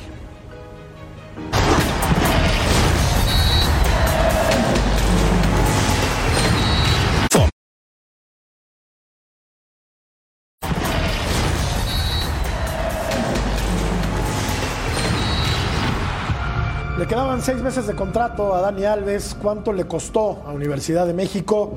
[17.00, 19.34] Le quedaban seis meses de contrato a Dani Alves.
[19.40, 21.72] ¿Cuánto le costó a Universidad de México?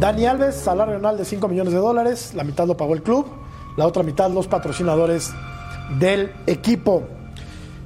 [0.00, 2.32] Dani Alves, salario anual de 5 millones de dólares.
[2.34, 3.26] La mitad lo pagó el club,
[3.76, 5.34] la otra mitad los patrocinadores
[5.98, 7.04] del equipo.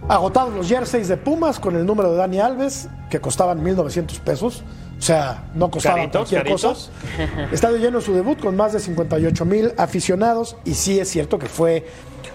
[0.09, 4.65] Agotados los jerseys de Pumas con el número de Dani Alves, que costaban 1.900 pesos.
[4.99, 6.91] O sea, no costaban Caritos, cualquier caritos.
[7.17, 7.49] cosa.
[7.53, 11.39] Estadio lleno en su debut con más de 58 mil aficionados y sí es cierto
[11.39, 11.87] que fue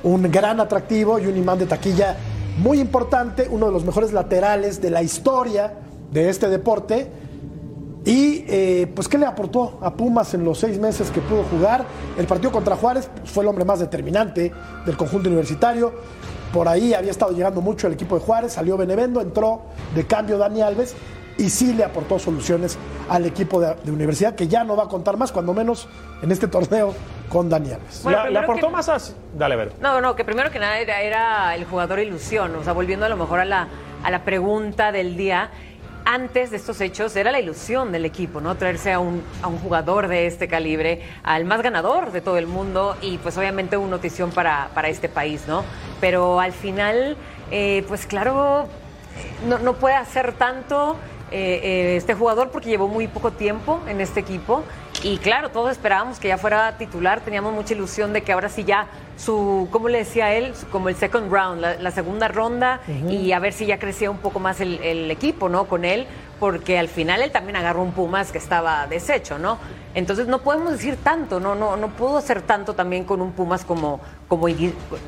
[0.04, 2.18] un gran atractivo y un imán de taquilla
[2.58, 5.74] muy importante, uno de los mejores laterales de la historia
[6.12, 7.10] de este deporte.
[8.08, 11.84] Y eh, pues, ¿qué le aportó a Pumas en los seis meses que pudo jugar?
[12.17, 14.54] El partido contra Juárez pues, fue el hombre más determinante
[14.86, 15.93] del conjunto universitario.
[16.54, 20.38] Por ahí había estado llegando mucho el equipo de Juárez, salió Benevendo, entró de cambio
[20.38, 20.96] Dani Alves
[21.38, 22.78] y sí le aportó soluciones
[23.10, 25.89] al equipo de, de universidad que ya no va a contar más, cuando menos
[26.22, 26.93] en este torneo,
[27.28, 28.00] con Dani Alves.
[28.04, 28.98] Bueno, le aportó que- más a...
[29.38, 29.74] Dale, ver.
[29.82, 33.10] No, no, que primero que nada era, era el jugador ilusión, o sea, volviendo a
[33.10, 33.67] lo mejor a la,
[34.02, 35.52] a la pregunta del día,
[36.08, 38.56] antes de estos hechos era la ilusión del equipo, ¿no?
[38.56, 39.22] Traerse a un,
[39.62, 43.91] jugador de este calibre, al más ganador de todo el mundo y pues obviamente una
[43.91, 45.65] notición para, este país, ¿no?
[46.00, 47.17] Pero al final,
[47.52, 48.67] eh, pues claro,
[49.50, 50.96] no, no puede hacer tanto
[51.30, 54.63] eh, eh, este jugador porque llevó muy poco tiempo en este equipo
[55.04, 58.63] y claro, todos esperábamos que ya fuera titular, teníamos mucha ilusión de que ahora sí
[58.63, 58.88] ya
[59.18, 60.54] su, ¿cómo le decía él?
[60.72, 64.20] Como el second round, la, la segunda ronda y a ver si ya crecía un
[64.20, 65.66] poco más el, el equipo, ¿no?
[65.66, 66.08] Con él,
[66.40, 69.58] porque al final él también agarró un Pumas que estaba deshecho, ¿no?
[69.96, 73.66] Entonces no podemos decir tanto, no, no, no pudo hacer tanto también con un Pumas
[73.66, 74.46] como, como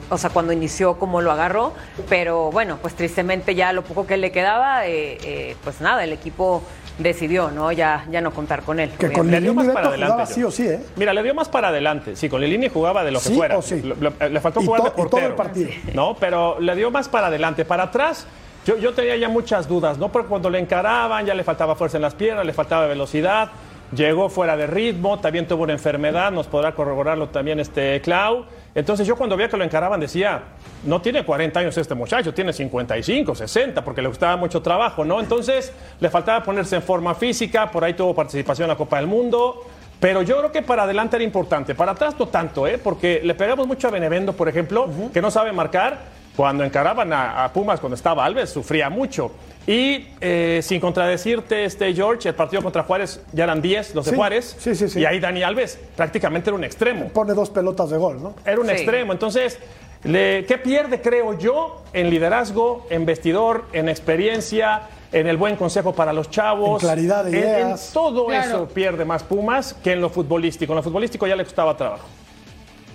[0.10, 1.74] o sea, cuando inició, como lo agarró,
[2.10, 6.13] pero bueno, pues tristemente ya lo poco que le quedaba, eh, eh, pues nada, el
[6.13, 6.63] equipo
[6.99, 7.71] decidió, ¿no?
[7.71, 8.91] Ya, ya no contar con él.
[8.91, 10.33] Que con Le dio Lilini más para jugaba adelante.
[10.33, 10.79] sí o sí, ¿eh?
[10.95, 12.15] Mira, le dio más para adelante.
[12.15, 13.57] Sí, con Lilini jugaba de lo que Sí fuera.
[13.57, 13.81] o sí.
[13.81, 15.27] Le, faltó Y jugar to- de y todo portero.
[15.27, 15.69] el partido.
[15.93, 17.65] No, pero le dio más para adelante.
[17.65, 18.27] Para atrás,
[18.65, 20.09] yo, yo tenía ya muchas dudas, ¿no?
[20.12, 23.49] Porque cuando le encaraban ya le faltaba fuerza en las piernas, le faltaba velocidad.
[23.95, 28.45] llegó fuera de ritmo, también tuvo una enfermedad, nos podrá corroborarlo también este Clau.
[28.75, 30.41] Entonces yo cuando veía que lo encaraban decía,
[30.84, 35.19] no tiene 40 años este muchacho, tiene 55, 60, porque le gustaba mucho trabajo, ¿no?
[35.19, 39.08] Entonces le faltaba ponerse en forma física, por ahí tuvo participación en la Copa del
[39.08, 39.65] Mundo.
[39.99, 42.77] Pero yo creo que para adelante era importante, para atrás no tanto, ¿eh?
[42.77, 46.18] porque le pegamos mucho a Benevendo, por ejemplo, que no sabe marcar.
[46.39, 49.30] Cuando encaraban a, a Pumas, cuando estaba Alves, sufría mucho.
[49.67, 54.12] Y eh, sin contradecirte, este George, el partido contra Juárez ya eran 10 los de
[54.12, 54.56] Sí, Juárez.
[54.58, 55.02] sí, sí, sí.
[55.02, 57.10] Y ahí Dani Alves prácticamente era un extremo.
[57.10, 58.36] Pone dos pelotas de gol, ¿no?
[58.45, 58.71] Era un Sí.
[58.71, 59.12] extremo.
[59.12, 59.60] Entonces,
[60.06, 65.93] le- ¿qué pierde, creo yo, en liderazgo, en vestidor, en experiencia, en el buen consejo
[65.93, 66.82] para los chavos?
[66.82, 67.91] En claridad de En- en ideas.
[67.93, 68.47] todo Claro.
[68.47, 70.71] eso pierde más Pumas que en lo futbolístico.
[70.71, 72.08] En lo futbolístico ya le costaba trabajo.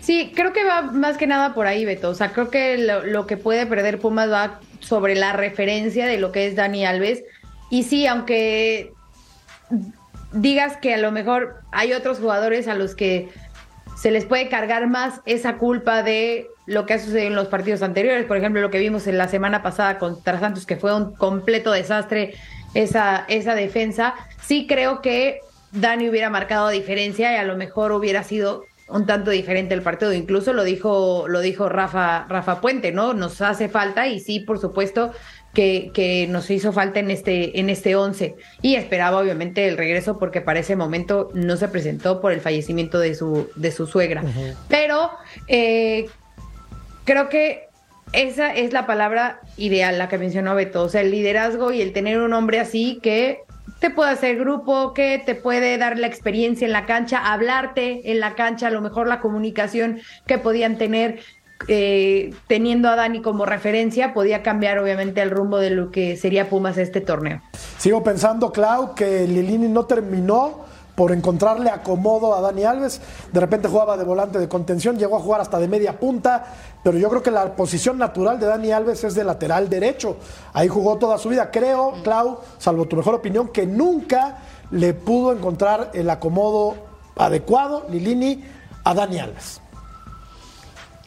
[0.05, 2.11] Sí, creo que va más que nada por ahí, Beto.
[2.11, 6.19] O sea, creo que lo, lo que puede perder Pumas va sobre la referencia de
[6.19, 7.25] lo que es Dani Alves.
[7.71, 8.93] Y sí, aunque
[10.35, 13.31] digas que a lo mejor hay otros jugadores a los que
[13.97, 17.81] se les puede cargar más esa culpa de lo que ha sucedido en los partidos
[17.81, 18.27] anteriores.
[18.27, 21.73] Por ejemplo, lo que vimos en la semana pasada contra Santos, que fue un completo
[21.73, 22.35] desastre
[22.75, 24.15] esa, esa defensa.
[24.43, 25.41] Sí creo que
[25.73, 28.65] Dani hubiera marcado diferencia y a lo mejor hubiera sido
[28.95, 30.13] un tanto diferente el partido.
[30.13, 33.13] Incluso lo dijo, lo dijo Rafa, Rafa Puente, ¿no?
[33.13, 35.11] Nos hace falta y sí, por supuesto,
[35.53, 38.37] que, que nos hizo falta en este, en este 11.
[38.63, 43.01] Y esperaba obviamente el regreso porque para ese momento no se presentó por el fallecimiento
[43.01, 44.23] de su, de su suegra.
[44.69, 45.11] Pero
[45.49, 46.07] eh,
[47.05, 47.65] creo que
[48.13, 50.83] esa es la palabra ideal, la que mencionó Beto.
[50.83, 53.41] O sea, el liderazgo y el tener un hombre así que
[53.81, 58.21] te puede hacer grupo, que te puede dar la experiencia en la cancha, hablarte en
[58.21, 61.21] la cancha, a lo mejor la comunicación que podían tener
[61.69, 66.49] eh, teniendo a Dani como referencia, podía cambiar obviamente el rumbo de lo que sería
[66.49, 67.41] Pumas este torneo.
[67.79, 73.01] Sigo pensando, Clau, que Lilini no terminó por encontrarle acomodo a Dani Alves.
[73.33, 76.45] De repente jugaba de volante de contención, llegó a jugar hasta de media punta,
[76.83, 80.17] pero yo creo que la posición natural de Dani Alves es de lateral derecho.
[80.53, 81.51] Ahí jugó toda su vida.
[81.51, 84.39] Creo, Clau, salvo tu mejor opinión, que nunca
[84.71, 86.75] le pudo encontrar el acomodo
[87.17, 88.45] adecuado, Lilini,
[88.85, 89.61] a Dani Alves.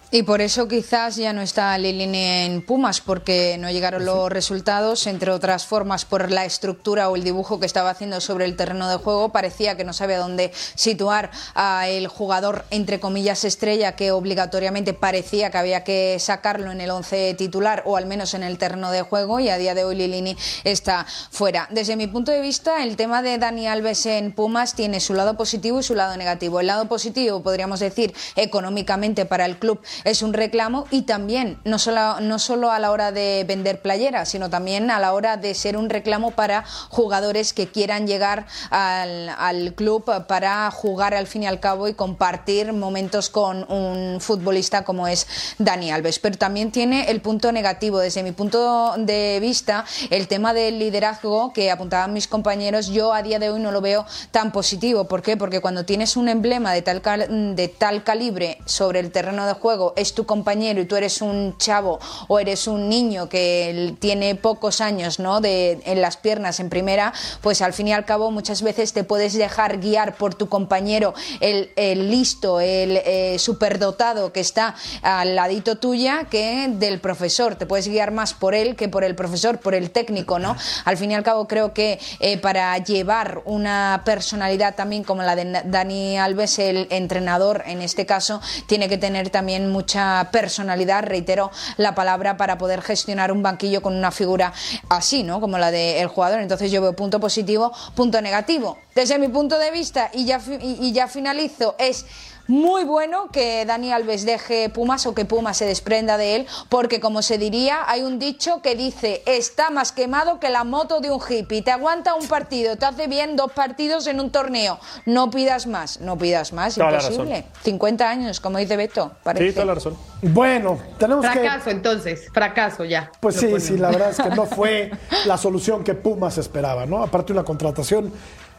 [0.10, 5.06] Y por eso quizás ya no está Lilini en Pumas, porque no llegaron los resultados,
[5.06, 8.88] entre otras formas por la estructura o el dibujo que estaba haciendo sobre el terreno
[8.90, 9.34] de juego.
[9.34, 15.58] Parecía que no sabía dónde situar al jugador, entre comillas, estrella, que obligatoriamente parecía que
[15.58, 19.42] había que sacarlo en el once titular o al menos en el terreno de juego,
[19.42, 21.68] y a día de hoy Lilini está fuera.
[21.70, 25.36] Desde mi punto de vista, el tema de Dani Alves en Pumas tiene su lado
[25.36, 26.62] positivo y su lado negativo.
[26.62, 31.80] El lado positivo, podríamos decir, económicamente para el club es un reclamo y también no
[31.80, 35.54] solo, no solo a la hora de vender playeras, sino también a la hora de
[35.54, 41.44] ser un reclamo para jugadores que quieran llegar al, al club para jugar al fin
[41.44, 46.20] y al cabo y compartir momentos con un futbolista como es Dani Alves.
[46.20, 48.00] Pero también tiene el punto negativo.
[48.00, 53.22] Desde mi punto de vista, el tema del liderazgo que apuntaban mis compañeros, yo a
[53.22, 55.08] día de hoy no lo veo tan positivo.
[55.08, 55.38] ¿Por qué?
[55.38, 59.54] Porque cuando tienes un emblema de tal, cal- de tal calibre sobre el terreno de
[59.54, 64.36] juego, es tu compañero y tú eres un chavo o eres un niño que tiene
[64.36, 65.42] pocos años ¿no?
[65.42, 69.04] de, en las piernas en primera, pues al fin y al cabo muchas veces te
[69.04, 75.36] puedes dejar guiar por tu compañero, el, el listo, el eh, superdotado que está al
[75.36, 77.56] ladito tuya que del profesor.
[77.56, 80.56] Te puedes guiar más por él que por el profesor, por el técnico, ¿no?
[80.86, 85.36] Al fin y al cabo creo que eh, para llevar una personalidad también como la
[85.36, 91.52] de Dani Alves, el entrenador en este caso, tiene que tener también mucha personalidad, reitero
[91.78, 94.52] la palabra, para poder gestionar un banquillo con una figura
[94.90, 95.40] así, ¿no?
[95.40, 96.40] Como la del jugador.
[96.42, 98.80] Entonces yo veo punto positivo, punto negativo.
[98.96, 102.06] Desde mi punto de vista, y ya, y ya finalizo, es
[102.48, 107.00] muy bueno que Dani Alves deje Pumas o que Pumas se desprenda de él, porque
[107.00, 111.12] como se diría, hay un dicho que dice, está más quemado que la moto de
[111.12, 115.30] un hippie, te aguanta un partido, te hace bien dos partidos en un torneo, no
[115.30, 117.46] pidas más, no pidas más, Toda imposible.
[117.64, 119.50] 50 años, como dice Beto, parece.
[119.50, 119.98] Sí, toda la razón.
[120.22, 121.40] Bueno, tenemos que...
[121.40, 123.12] Fracaso entonces, fracaso ya.
[123.20, 124.92] Pues sí, sí, la verdad es que no fue
[125.26, 127.04] la solución que Pumas esperaba, ¿no?
[127.04, 128.12] Aparte una contratación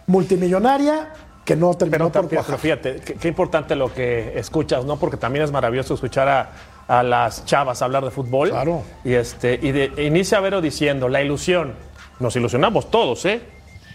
[0.07, 1.13] multimillonaria
[1.49, 4.99] que no terminó Pero, por pero fíjate, qué, qué importante lo que escuchas, ¿no?
[4.99, 6.51] Porque también es maravilloso escuchar a,
[6.87, 8.51] a las chavas hablar de fútbol.
[8.51, 8.83] Claro.
[9.03, 11.73] Y, este, y de, inicia Vero diciendo, la ilusión.
[12.21, 13.41] Nos ilusionamos todos, ¿eh?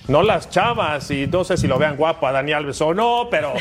[0.08, 3.28] No las chavas, y no sé si lo vean guapo a Dani Alves o no,
[3.32, 3.54] pero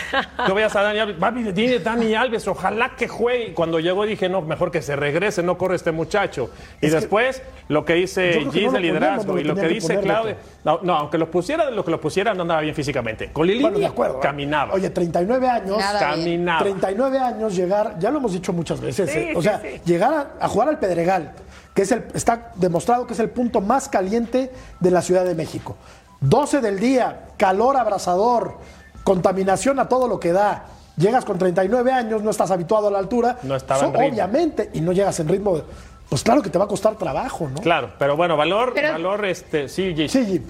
[0.47, 3.55] tú veas a Dani Alves, mami, tiene Dani Alves, ojalá que juegue.
[3.55, 6.51] Cuando llegó dije, no, mejor que se regrese, no corre este muchacho.
[6.81, 9.69] Y Es que- después, lo que dice que Gis no de liderazgo y lo que
[9.69, 10.37] dice Claudia.
[10.65, 13.31] No, no, aunque lo pusiera, lo que lo pusiera no andaba bien físicamente.
[13.33, 14.17] Con Lili Bueno, de acuerdo.
[14.17, 14.21] ¿eh?
[14.23, 14.75] caminaba.
[14.75, 15.79] Oye, 39 años.
[15.79, 16.61] Nada caminaba.
[16.63, 19.81] 39 años llegar, ya lo hemos dicho muchas veces, Sí, eh, o sí, sea, sí.
[19.85, 21.33] llegar a, a jugar al Pedregal,
[21.75, 24.51] que es el, está demostrado que es el punto más caliente
[24.81, 25.77] de la Ciudad de México.
[26.23, 28.59] 12 del día, calor abrasador,
[29.05, 30.65] contaminación a todo lo que da.
[30.97, 33.39] Llegas con 39 años, no estás habituado a la altura.
[33.43, 34.07] No estaba So- en ritmo.
[34.09, 35.57] Obviamente, y no llegas en ritmo.
[35.57, 35.65] de-
[36.09, 37.61] pues claro que te va a costar trabajo, ¿no?
[37.63, 40.13] Claro, pero bueno, valor, Pero- valor, este, sí, Gis.
[40.13, 40.43] Sí, Jim.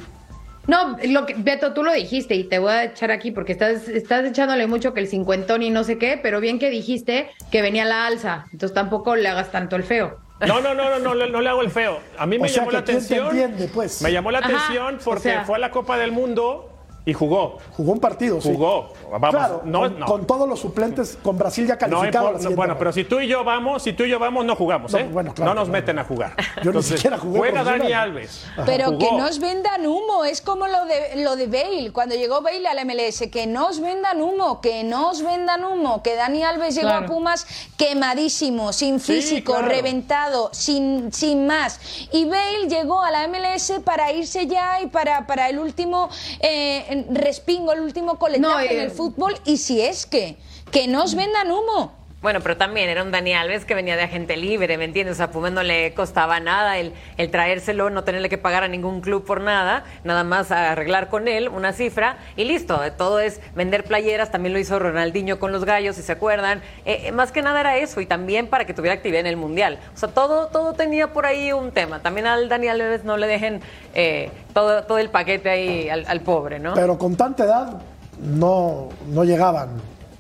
[0.67, 3.89] No, lo que, Beto, tú lo dijiste y te voy a echar aquí porque estás,
[3.89, 7.63] estás echándole mucho que el cincuentón y no sé qué, pero bien que dijiste que
[7.63, 10.19] venía la alza, entonces tampoco le hagas tanto el feo.
[10.47, 12.01] No, no, no, no, no, le- no le hago el feo.
[12.19, 13.27] A mí me O sea, llamó que la ¿quién te atención.
[13.39, 14.03] entiende, pues?
[14.03, 16.72] Me llamó la Ajá, atención o porque sea- fue a la Copa del Mundo
[17.05, 17.59] y jugó.
[17.77, 18.51] Jugó un partido, sí.
[18.53, 18.93] Jugó.
[19.11, 20.07] Vamos, Claro, no, con, no.
[20.07, 22.03] con todos los suplentes, con Brasil ya No calificado.
[22.03, 24.19] a la importa, siguiente bueno, pero si tú y yo vamos, si tú y yo
[24.19, 25.09] vamos, no jugamos, No, ¿eh?
[25.13, 26.35] bueno, claro no nos meten a jugar.
[26.63, 27.93] Yo ni siquiera jugué Juega Dani.
[27.93, 28.47] Alves.
[28.65, 28.99] Pero Jugó.
[28.99, 32.67] que no os vendan humo, es como lo de, lo de Bale, cuando llegó Bale
[32.69, 36.75] al MLS, que no os vendan humo, que no os vendan humo, que Dani Alves
[36.75, 37.07] llegó Claro.
[37.07, 39.69] a Pumas quemadísimo, sin Sí, físico, claro.
[39.69, 41.81] reventado, sin, sin más.
[42.13, 46.09] Y Bale llegó a la MLS para irse ya y para, para el último
[46.41, 50.37] eh, respingo, el último coletaje No, en el fútbol, y si es que,
[50.71, 51.93] que no os vendan humo.
[52.23, 55.15] Bueno, pero también era un Dani Alves que venía de agente libre, ¿me entiendes?
[55.15, 58.69] O sea, Pumas no le costaba nada el, el traérselo, no tenerle que pagar a
[58.69, 62.81] ningún club por nada, nada más arreglar con él una cifra y listo.
[62.97, 66.63] Todo es vender playeras, también lo hizo Ronaldinho con los gallos, si se acuerdan.
[66.85, 69.37] Eh, eh, más que nada era eso y también para que tuviera actividad en el
[69.37, 69.81] Mundial.
[69.93, 72.03] O sea, todo, todo tenía por ahí un tema.
[72.03, 73.61] También al Dani Alves no le dejen
[73.95, 76.75] eh, todo, todo el paquete ahí al, al pobre, ¿no?
[76.75, 77.83] Pero con tanta edad
[78.21, 79.71] no, no llegaban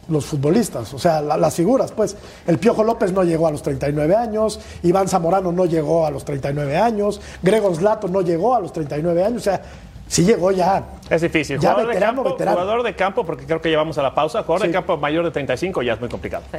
[0.09, 2.17] los futbolistas, o sea, la- las figuras, pues.
[2.47, 6.25] El Piojo López no llegó a los 39 años, Iván Zamorano no llegó a los
[6.25, 9.62] 39 años, Gregor Slato no llegó a los 39 años, o sea,
[10.09, 10.85] sí llegó ya.
[11.09, 11.59] Es difícil.
[11.61, 12.57] Ya jugador, veterano, de campo, veterano.
[12.61, 14.43] jugador de campo, porque creo que llevamos a la pausa.
[14.43, 14.67] Jugador Sí.
[14.69, 16.43] de campo mayor de 35 ya es muy complicado.
[16.51, 16.59] Sí.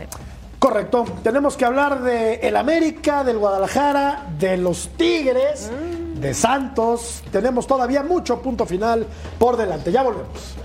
[0.57, 1.03] Correcto.
[1.23, 5.69] Tenemos que hablar de el América, del Guadalajara, de los Tigres,
[6.15, 7.21] de Santos.
[7.33, 9.05] Tenemos todavía mucho punto final
[9.37, 9.91] por delante.
[9.91, 10.55] Ya volvemos.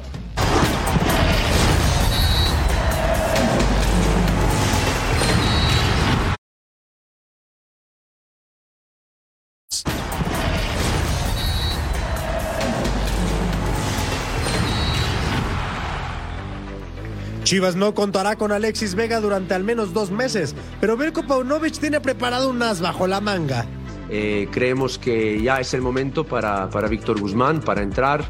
[17.49, 21.99] Chivas no contará con Alexis Vega durante al menos dos meses, pero Belko Paunovic tiene
[21.99, 23.65] preparado un as bajo la manga.
[24.11, 28.23] Eh, creemos que ya es el momento para, para Víctor Guzmán para entrar.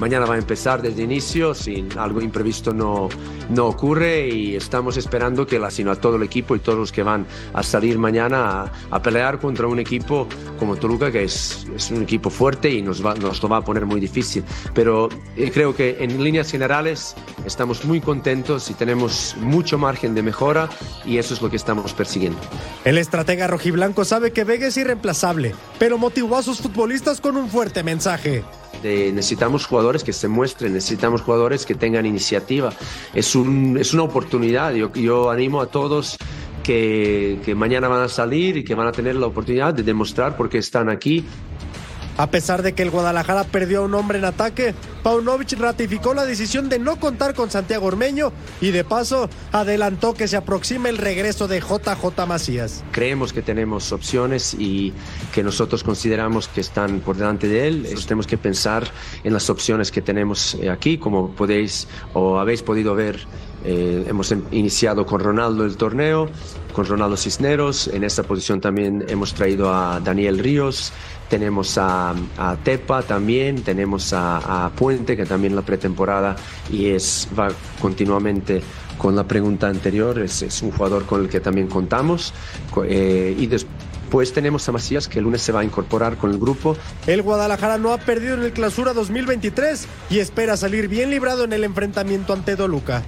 [0.00, 3.08] Mañana va a empezar desde inicio, si algo imprevisto no,
[3.50, 6.92] no ocurre y estamos esperando que la, sino a todo el equipo y todos los
[6.92, 10.26] que van a salir mañana a, pelear contra un equipo
[10.58, 13.64] como Toluca, que es, es un equipo fuerte y nos, va, nos lo va a
[13.64, 14.44] poner muy difícil.
[14.74, 20.22] Pero eh, creo que en líneas generales estamos muy contentos y tenemos mucho margen de
[20.22, 20.68] mejora
[21.04, 22.38] y eso es lo que estamos persiguiendo.
[22.84, 27.48] El estratega rojiblanco sabe que Vega es irreemplazable, pero motivó a sus futbolistas con un
[27.48, 28.44] fuerte mensaje.
[28.82, 32.72] Necesitamos jugadores que se muestren, necesitamos jugadores que tengan iniciativa.
[33.14, 34.72] Es, un, es una oportunidad.
[34.74, 36.16] Yo, yo animo a todos
[36.62, 40.36] que, que mañana van a salir y que van a tener la oportunidad de demostrar
[40.36, 41.24] por qué están aquí.
[42.22, 46.24] A pesar de que el Guadalajara perdió a un hombre en ataque, Paunovic ratificó la
[46.24, 50.98] decisión de no contar con Santiago Ormeño y de paso adelantó que se aproxima el
[50.98, 52.84] regreso de JJ Macías.
[52.92, 54.92] Creemos que tenemos opciones y
[55.34, 57.86] que nosotros consideramos que están por delante de él.
[57.86, 58.86] Eso tenemos que pensar
[59.24, 63.18] en las opciones que tenemos eh, aquí, como podéis o habéis podido ver.
[63.64, 66.28] eh, hemos em- iniciado con Ronaldo el torneo,
[66.72, 67.86] con Ronaldo Cisneros.
[67.86, 70.92] En esta posición también hemos traído a Daniel Ríos.
[71.32, 76.36] Tenemos a, a Tepa también, tenemos a, Puente, que también la pretemporada
[76.70, 77.48] y es, va
[77.80, 78.60] continuamente
[78.98, 82.34] con la pregunta anterior, es, un jugador con el que también contamos.
[82.70, 86.30] Co- eh, y después tenemos a Macías, que el lunes se va a incorporar con
[86.32, 86.76] el grupo.
[87.06, 91.54] El Guadalajara no ha perdido en el clausura 2023 y espera salir bien librado en
[91.54, 93.04] el enfrentamiento ante Toluca.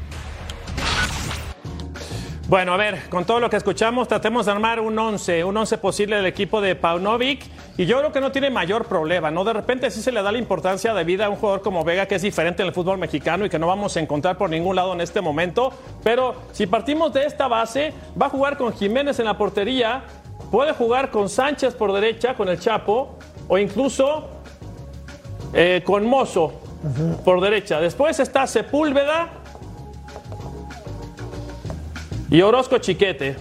[2.55, 5.77] Bueno, a ver, con todo lo que escuchamos, tratemos de armar un 11, un 11
[5.79, 7.45] posible del equipo de Paunovic.
[7.77, 9.43] Y yo creo que no tiene mayor problema, ¿no?
[9.43, 12.07] De repente sí se le da la importancia de vida a un jugador como Vega,
[12.07, 14.77] que es diferente en el fútbol mexicano y que no vamos a encontrar por ningún
[14.77, 15.73] lado en este momento.
[16.05, 17.93] Pero si partimos de esta base,
[18.23, 20.05] va a jugar con Jiménez en la portería,
[20.53, 24.29] puede jugar con Sánchez por derecha, con el Chapo, o incluso
[25.55, 26.53] eh, con Mozo
[27.25, 27.81] por derecha.
[27.81, 29.41] Después está Sepúlveda
[32.35, 33.37] y Orozco Chiquete.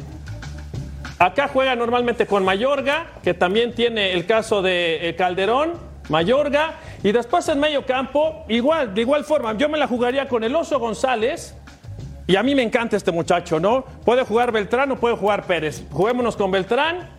[1.17, 5.73] Acá juega normalmente con Mayorga, que también tiene el caso de eh, Calderón,
[6.09, 6.75] Mayorga.
[7.01, 10.55] Y después en medio campo, igual, de igual forma, yo me la jugaría con el
[10.55, 11.55] Oso González.
[12.27, 13.83] Y a mí me encanta este muchacho, ¿no?
[14.05, 15.83] Puede jugar Beltrán o puede jugar Pérez.
[15.91, 17.09] Juguémonos con Beltrán.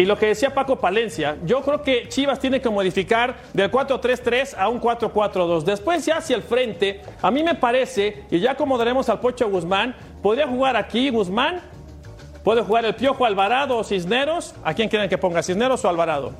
[0.00, 4.54] Y lo que decía Paco Palencia, yo creo que Chivas tiene que modificar del 4-3-3
[4.56, 5.64] a un 4-4-2.
[5.64, 9.94] Después ya hacia el frente, a mí me parece, y ya acomodaremos al Pocho Guzmán,
[10.22, 11.60] podría jugar aquí Guzmán,
[12.44, 14.54] puede jugar el Piojo Alvarado o Cisneros.
[14.64, 16.32] ¿A quién quieren que ponga, Cisneros o Alvarado?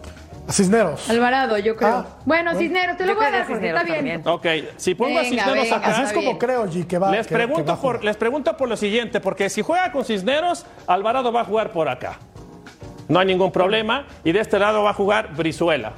[0.51, 1.09] Cisneros.
[1.09, 1.89] Alvarado, yo creo.
[1.91, 3.97] Ah, bueno, Cisneros, te lo voy a dar, Jorge, está bien.
[3.97, 4.23] también.
[4.27, 4.47] Ok,
[4.79, 5.77] si pongo a Cisneros venga.
[5.77, 5.91] acá...
[5.91, 7.11] Así es como creo, G, que va.
[7.13, 8.05] Les que- que va pregunto, a por, jugar.
[8.05, 11.89] les pregunto por lo siguiente, porque si juega con Cisneros, Alvarado va a jugar por
[11.89, 12.19] acá.
[13.09, 14.07] No hay ningún problema.
[14.25, 15.93] Y de este lado va a jugar Brizuela.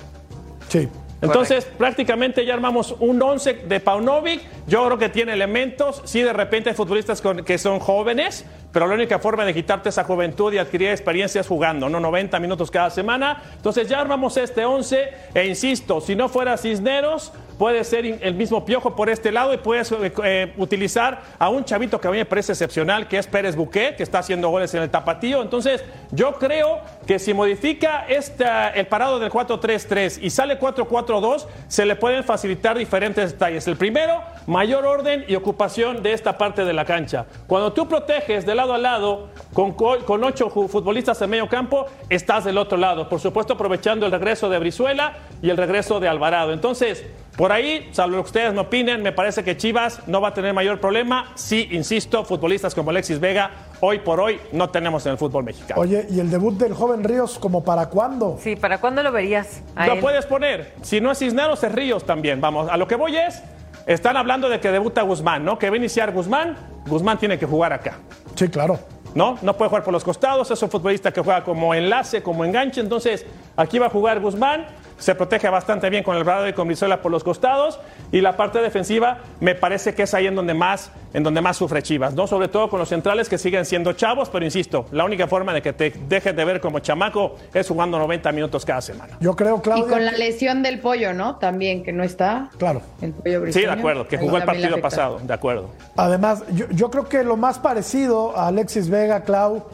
[0.68, 0.88] Sí.
[1.22, 4.42] Entonces, prácticamente ya armamos un 11 de Paunovic.
[4.66, 6.02] Yo creo que tiene elementos.
[6.04, 9.88] Sí, de repente hay futbolistas con- que son jóvenes, pero la única forma de quitarte
[9.90, 12.00] esa juventud y adquirir experiencia es jugando, ¿no?
[12.00, 13.42] 90 minutos cada semana.
[13.56, 15.10] Entonces, ya armamos este 11.
[15.34, 17.32] E insisto, si no fuera Cisneros,
[17.62, 21.64] puede ser el mismo Piojo por este lado y puedes eh, eh, utilizar a un
[21.64, 24.74] chavito que a mí me parece excepcional, que es Pérez Buquet, que está haciendo goles
[24.74, 25.40] en el tapatío.
[25.42, 31.86] Entonces, yo creo que si modifica esta, el parado del 4-3-3 y sale 4-4-2, se
[31.86, 33.68] le pueden facilitar diferentes detalles.
[33.68, 37.26] El primero, mayor orden y ocupación de esta parte de la cancha.
[37.46, 41.86] Cuando tú proteges de lado a lado con, co- con ocho futbolistas en medio campo,
[42.08, 43.08] estás del otro lado.
[43.08, 46.52] Por supuesto, aprovechando el regreso de Brizuela y el regreso de Alvarado.
[46.52, 47.04] Entonces,
[47.36, 50.34] por ahí, salvo lo que ustedes me opinen, me parece que Chivas no va a
[50.34, 51.32] tener mayor problema.
[51.34, 55.80] Sí, insisto, futbolistas como Alexis Vega, hoy por hoy no tenemos en el fútbol mexicano.
[55.80, 58.38] Oye, ¿y el debut del joven Ríos como para cuándo?
[58.40, 59.62] Sí, ¿para cuándo lo verías?
[59.74, 60.00] a Lo él?
[60.00, 60.74] puedes poner.
[60.82, 62.40] Si no es Cisneros, es Ríos también.
[62.40, 63.42] Vamos, a lo que voy es,
[63.86, 65.58] están hablando de que debuta Guzmán, ¿no?
[65.58, 66.56] Que va a iniciar Guzmán,
[66.86, 67.94] Guzmán tiene que jugar acá.
[68.34, 68.78] Sí, claro.
[69.14, 69.38] ¿No?
[69.42, 72.80] No puede jugar por los costados, es un futbolista que juega como enlace, como enganche,
[72.80, 74.66] entonces aquí va a jugar Guzmán,
[74.98, 77.78] se protege bastante bien con el Brado y con Brizuela por los costados
[78.12, 81.56] y la parte defensiva me parece que es ahí en donde más en donde más
[81.56, 82.26] sufre Chivas, ¿no?
[82.26, 85.60] Sobre todo con los centrales que siguen siendo chavos, pero insisto, la única forma de
[85.60, 89.18] que te dejes de ver como chamaco es jugando 90 minutos cada semana.
[89.20, 89.86] Yo creo, Y Claudia.
[89.88, 91.36] con la lesión del pollo, ¿no?
[91.36, 92.48] También, que no está.
[92.56, 92.80] Claro.
[93.02, 95.70] El pollo Sí, de acuerdo, que jugó el partido pasado, de acuerdo.
[95.96, 99.64] Además, yo, yo creo que lo más parecido a Alexis Vega, Clau,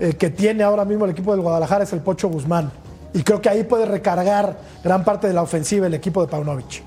[0.00, 2.70] eh, que tiene ahora mismo el equipo del Guadalajara es el Pocho Guzmán.
[3.14, 6.82] Y creo que ahí puede recargar gran parte de la ofensiva el equipo de Paunovic.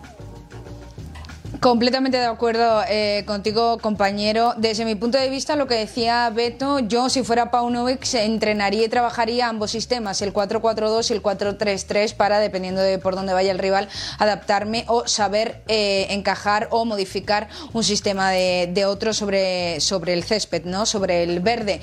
[1.62, 4.55] Completamente de acuerdo eh, contigo, compañero.
[4.57, 8.89] Desde mi punto de vista, lo que decía Beto, yo si fuera Paunovic entrenaría y
[8.89, 13.59] trabajaría ambos sistemas, el 4-4-2 y el 4-3-3, para, dependiendo de por dónde vaya el
[13.59, 20.14] rival, adaptarme o saber eh, encajar o modificar un sistema de, de otro sobre, sobre
[20.14, 20.88] el césped, ¿no?
[20.88, 21.80] sobre el verde.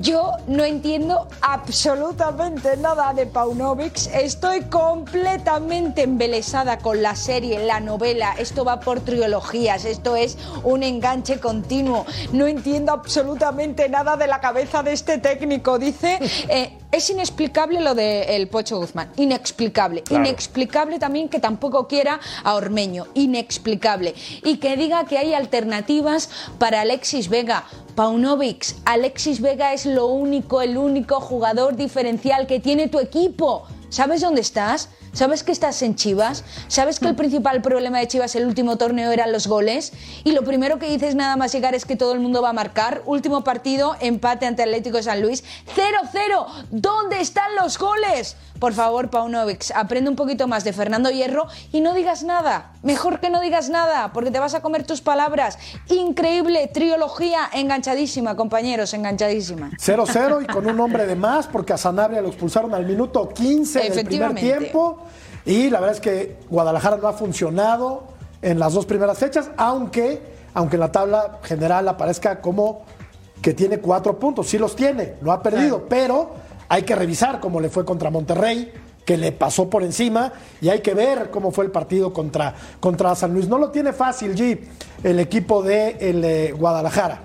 [0.00, 4.08] Yo no entiendo absolutamente nada de Paunovic.
[4.12, 8.34] Estoy completamente embelesada con la serie, la novela.
[8.38, 9.84] Esto va por trilogías.
[9.84, 12.06] Esto es un enganche continuo.
[12.32, 15.78] No entiendo absolutamente nada de la cabeza de este técnico.
[15.78, 16.18] Dice,
[16.48, 19.10] eh, es inexplicable lo del Pocho Guzmán.
[19.16, 20.02] Inexplicable.
[20.02, 20.24] Claro.
[20.24, 23.06] Inexplicable también que tampoco quiera a Ormeño.
[23.14, 24.14] Inexplicable.
[24.42, 27.64] Y que diga que hay alternativas para Alexis Vega.
[27.94, 33.66] Paunovic, Alexis Vega es lo único, el único jugador diferencial que tiene tu equipo.
[33.88, 34.88] ¿Sabes dónde estás?
[35.14, 36.42] ¿Sabes que estás en Chivas?
[36.66, 39.92] ¿Sabes que el principal problema de Chivas el último torneo eran los goles?
[40.24, 42.52] Y lo primero que dices nada más llegar es que todo el mundo va a
[42.52, 43.00] marcar.
[43.06, 45.44] Último partido, empate ante Atlético de San Luis.
[45.76, 46.66] 0-0.
[46.72, 48.36] ¿Dónde están los goles?
[48.58, 52.72] Por favor, Paunovic, aprende un poquito más de Fernando Hierro y no digas nada.
[52.82, 55.58] Mejor que no digas nada, porque te vas a comer tus palabras.
[55.88, 59.70] Increíble, trilogía enganchadísima, compañeros, enganchadísima.
[59.78, 63.90] 0-0 y con un hombre de más, porque a Sanabria lo expulsaron al minuto 15
[63.90, 65.03] del primer tiempo.
[65.46, 68.04] Y la verdad es que Guadalajara no ha funcionado
[68.40, 70.20] en las dos primeras fechas, aunque,
[70.54, 72.84] aunque en la tabla general aparezca como
[73.42, 74.48] que tiene cuatro puntos.
[74.48, 76.34] Sí los tiene, no ha perdido, pero
[76.68, 78.72] hay que revisar cómo le fue contra Monterrey,
[79.04, 80.32] que le pasó por encima,
[80.62, 83.48] y hay que ver cómo fue el partido contra, contra San Luis.
[83.48, 84.60] No lo tiene fácil, G,
[85.02, 87.20] el equipo de el, eh, Guadalajara.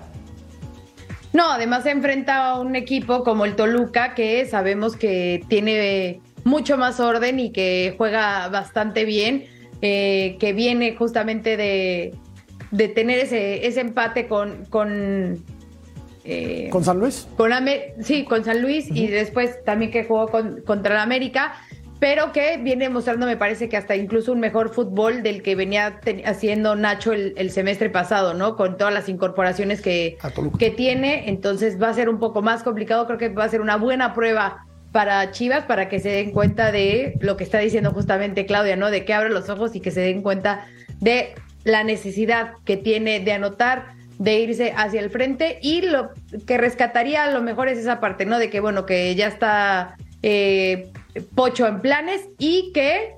[1.32, 6.76] No, además se enfrenta a un equipo como el Toluca, que sabemos que tiene mucho
[6.76, 9.46] más orden y que juega bastante bien,
[9.82, 12.14] eh, que viene justamente de,
[12.70, 14.64] de tener ese, ese empate con...
[14.66, 15.44] con
[16.24, 17.26] eh, ¿Con San Luis?
[17.36, 21.54] con Ame- sí, con San Luis y después también que jugó con- contra el América.
[21.98, 26.00] pero que viene mostrando, me parece que hasta incluso un mejor fútbol del que venía
[26.24, 28.56] haciendo Nacho el, semestre pasado, ¿no?
[28.56, 30.16] Con todas las incorporaciones que,
[30.58, 33.60] que tiene, entonces va a ser un poco más complicado, creo que va a ser
[33.60, 37.92] una buena prueba para Chivas para que se den cuenta de lo que está diciendo
[37.92, 38.90] justamente Claudia, ¿no?
[38.90, 40.66] De que abre los ojos y que se den cuenta
[41.00, 41.34] de
[41.64, 46.10] la necesidad que tiene de anotar, de irse hacia el frente y lo
[46.46, 48.38] que rescataría a lo mejor es esa parte, ¿no?
[48.38, 50.90] De que, bueno, que ya está eh,
[51.34, 53.14] Pocho en planes y que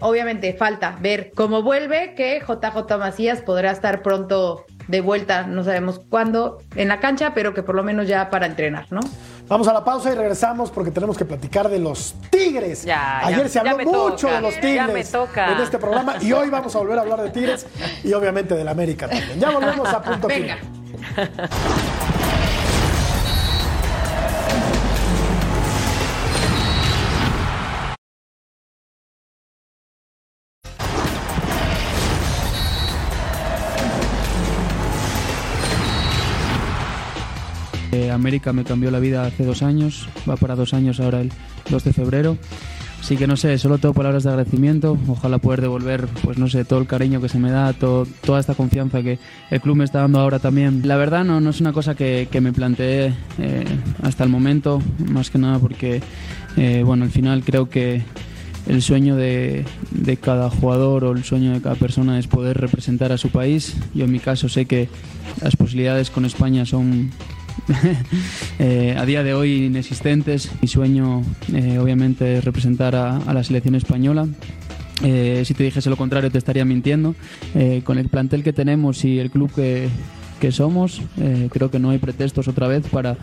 [0.00, 6.00] obviamente falta ver cómo vuelve, que JJ Macías podrá estar pronto de vuelta, no sabemos
[6.08, 9.00] cuándo, en la cancha, pero que por lo menos ya para entrenar, ¿no?
[9.48, 12.86] Vamos a la pausa y regresamos porque tenemos que platicar de los Tigres.
[12.86, 16.98] Ayer se habló mucho de los Tigres en este programa y hoy vamos a volver
[16.98, 17.66] a hablar de Tigres
[18.04, 19.40] y obviamente del América también.
[19.40, 20.58] Ya volvemos a punto final.
[38.28, 41.32] América me cambió la vida hace dos años, va para dos años ahora el
[41.70, 42.36] 2 de febrero.
[43.00, 44.98] Así que no sé, solo tengo palabras de agradecimiento.
[45.08, 48.52] Ojalá poder devolver, pues no sé, todo el cariño que se me da, toda esta
[48.52, 49.18] confianza que
[49.50, 50.82] el club me está dando ahora también.
[50.86, 53.64] La verdad no, no es una cosa que, me planteé eh,
[54.02, 56.02] hasta el momento, más que nada porque,
[56.58, 58.02] eh, bueno, al final creo que
[58.66, 63.10] el sueño de, de, cada jugador o el sueño de cada persona es poder representar
[63.10, 63.74] a su país.
[63.94, 64.90] Yo en mi caso sé que
[65.40, 67.10] las posibilidades con España son
[68.60, 70.50] Eh, a día de hoy inexistentes.
[70.60, 71.22] Mi sueño,
[71.54, 74.26] eh, obviamente, es representar a, la selección española.
[75.04, 77.14] Eh, si te dijese lo contrario, te estaría mintiendo.
[77.84, 79.88] con el plantel que tenemos y el club que,
[80.40, 81.02] que somos,
[81.50, 83.16] creo que no hay pretextos otra vez para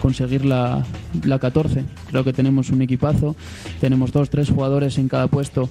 [0.00, 0.84] conseguir la,
[1.24, 1.84] la 14.
[2.10, 3.36] Creo que tenemos un equipazo,
[3.80, 5.68] tenemos dos, tres jugadores en cada puesto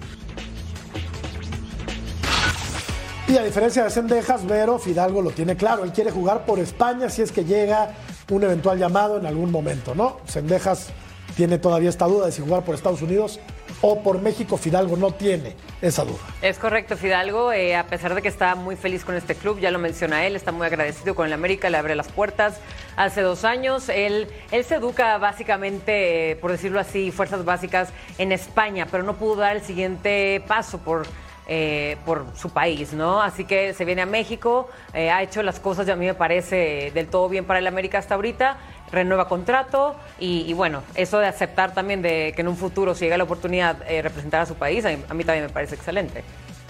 [3.32, 5.86] Y a diferencia de Sendejas, Vero Fidalgo lo tiene claro.
[5.86, 7.94] Él quiere jugar por España si es que llega
[8.30, 10.18] un eventual llamado en algún momento, ¿no?
[10.28, 10.90] Sendejas
[11.38, 13.40] tiene todavía esta duda de si jugar por Estados Unidos
[13.80, 14.58] o por México.
[14.58, 16.20] Fidalgo no tiene esa duda.
[16.42, 19.72] Es correcto, Fidalgo, eh, a pesar de que está muy feliz con este club, ya
[19.72, 22.60] lo menciona él, está muy agradecido con el América, le abre las puertas
[22.98, 23.88] hace dos años.
[23.88, 29.16] Él, él se educa básicamente, eh, por decirlo así, fuerzas básicas en España, pero no
[29.16, 31.08] pudo dar el siguiente paso por
[31.48, 33.22] eh, por su país, ¿no?
[33.22, 36.14] Así que se viene a México, eh, ha hecho las cosas, y a mí me
[36.14, 38.58] parece del todo bien para el América hasta ahorita,
[38.92, 43.18] renueva contrato y, bueno, eso de aceptar también de que en un futuro si llega
[43.18, 46.24] la oportunidad de representar a su país, a mí, también me parece excelente.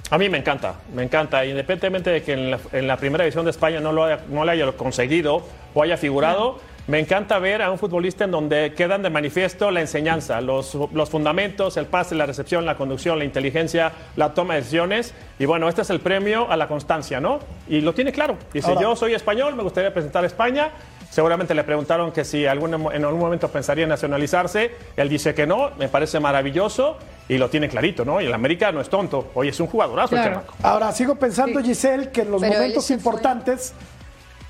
[0.10, 3.80] A mí me encanta, me encanta, independientemente de que en la, primera división de España
[3.80, 5.44] no lo haya, no haya conseguido
[5.74, 6.60] o haya figurado.
[6.88, 10.76] Me encanta ver a un futbolista en donde quedan de manifiesto la enseñanza, los,
[11.10, 15.14] fundamentos, el pase, la recepción, la conducción, la inteligencia, la toma de decisiones.
[15.38, 17.40] Y bueno, este es el premio a la constancia, ¿no?
[17.68, 18.36] Y lo tiene claro.
[18.52, 20.72] Dice, yo soy español, me gustaría presentar a España.
[21.12, 24.72] Seguramente le preguntaron que si algún, en algún momento pensaría en nacionalizarse.
[24.96, 26.98] Él dice que no, me parece maravilloso
[27.30, 28.22] y lo tiene clarito, ¿no?
[28.22, 29.30] Y el América no es tonto.
[29.36, 30.54] Hoy es un jugadorazo el chamaco.
[30.64, 33.74] Ahora, sigo pensando, Giselle, que en los momentos importantes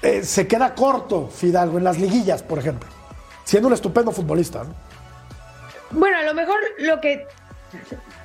[0.02, 2.90] eh, se queda corto Fidalgo en las liguillas, por ejemplo,
[3.44, 4.64] siendo un estupendo futbolista.
[5.92, 7.26] Bueno, a lo mejor lo que...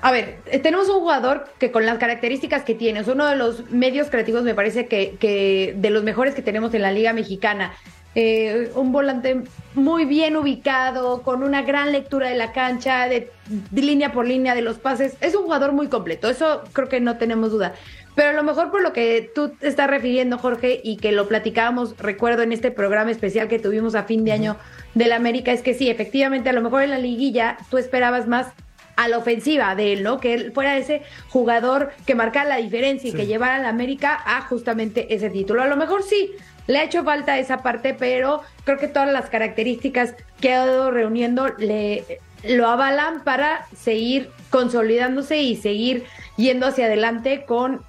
[0.02, 3.36] A ver, eh, tenemos un jugador que con las características que tiene, es uno de
[3.36, 7.12] los medios creativos, me parece que, que de los mejores que tenemos en la Liga
[7.12, 7.72] Mexicana.
[8.18, 9.42] Eh, un volante
[9.74, 13.30] muy bien ubicado, con una gran lectura de la cancha, de,
[13.72, 15.18] línea por línea de los pases.
[15.20, 17.74] Es un jugador muy completo, eso creo que no tenemos duda.
[18.16, 21.28] Pero a lo mejor por lo que tú te estás refiriendo, Jorge, y que lo
[21.28, 24.56] platicábamos, recuerdo en este programa especial que tuvimos a fin de año
[24.94, 28.48] del América, es que sí, efectivamente, a lo mejor en la liguilla tú esperabas más
[28.96, 30.18] a la ofensiva de él, ¿no?
[30.18, 34.18] Que él fuera ese jugador que marcara la diferencia y que llevara a la América
[34.24, 35.62] a justamente ese título.
[35.62, 36.32] A lo mejor sí,
[36.66, 40.90] le ha hecho falta esa parte, pero creo que todas las características que ha ido
[40.90, 46.04] reuniendo le lo avalan para seguir consolidándose y seguir
[46.36, 47.82] yendo hacia adelante con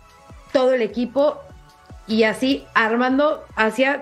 [0.57, 1.39] todo el equipo
[2.07, 4.01] y así armando hacia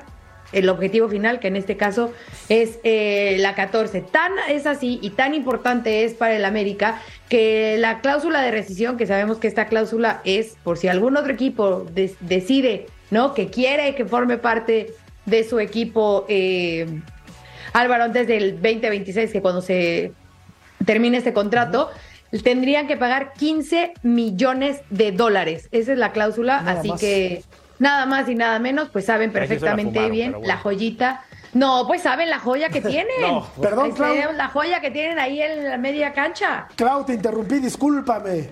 [0.53, 2.13] el objetivo final, que en este caso
[2.47, 3.99] es eh, la 14.
[3.99, 8.95] Tan es así y tan importante es para el América que la cláusula de rescisión,
[8.95, 11.85] que sabemos que esta cláusula es por si algún otro equipo
[12.21, 13.33] decide ¿no?
[13.33, 14.93] Que quiere que forme parte
[15.25, 17.01] de su equipo eh,
[17.73, 20.13] Álvaro antes del 2026, que cuando se
[20.85, 21.89] termine este contrato,
[22.43, 25.69] tendrían que pagar 15 millones de dólares.
[25.71, 27.43] Esa es la cláusula, así que
[27.79, 31.23] nada más y nada menos, pues saben perfectamente bien la joyita
[31.53, 33.21] No, pues saben la joya que tienen.
[33.21, 33.47] No.
[33.61, 34.15] Perdón, Clau.
[34.33, 36.67] La joya que tienen ahí en la media cancha.
[36.75, 38.49] Clau, te interrumpí, discúlpame.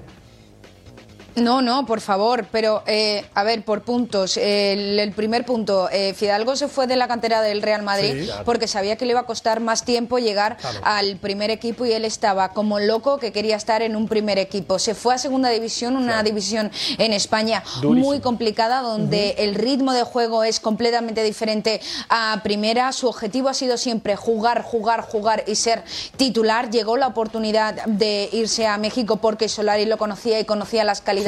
[1.35, 4.37] No, no, por favor, pero eh, a ver, por puntos.
[4.37, 8.25] El, el primer punto, eh, Fidalgo se fue de la cantera del Real Madrid Sí,
[8.25, 8.43] claro.
[8.45, 12.05] porque sabía que le iba a costar más tiempo llegar al primer equipo y él
[12.05, 14.77] estaba como loco que quería estar en un primer equipo.
[14.77, 20.03] Se fue a segunda división, una división en España muy complicada donde el ritmo de
[20.03, 22.91] juego es completamente diferente a primera.
[22.91, 25.83] Su objetivo ha sido siempre jugar, jugar, jugar y ser
[26.15, 26.69] titular.
[26.69, 31.22] Llegó la oportunidad de irse a México porque Solari lo conocía y conocía las calidades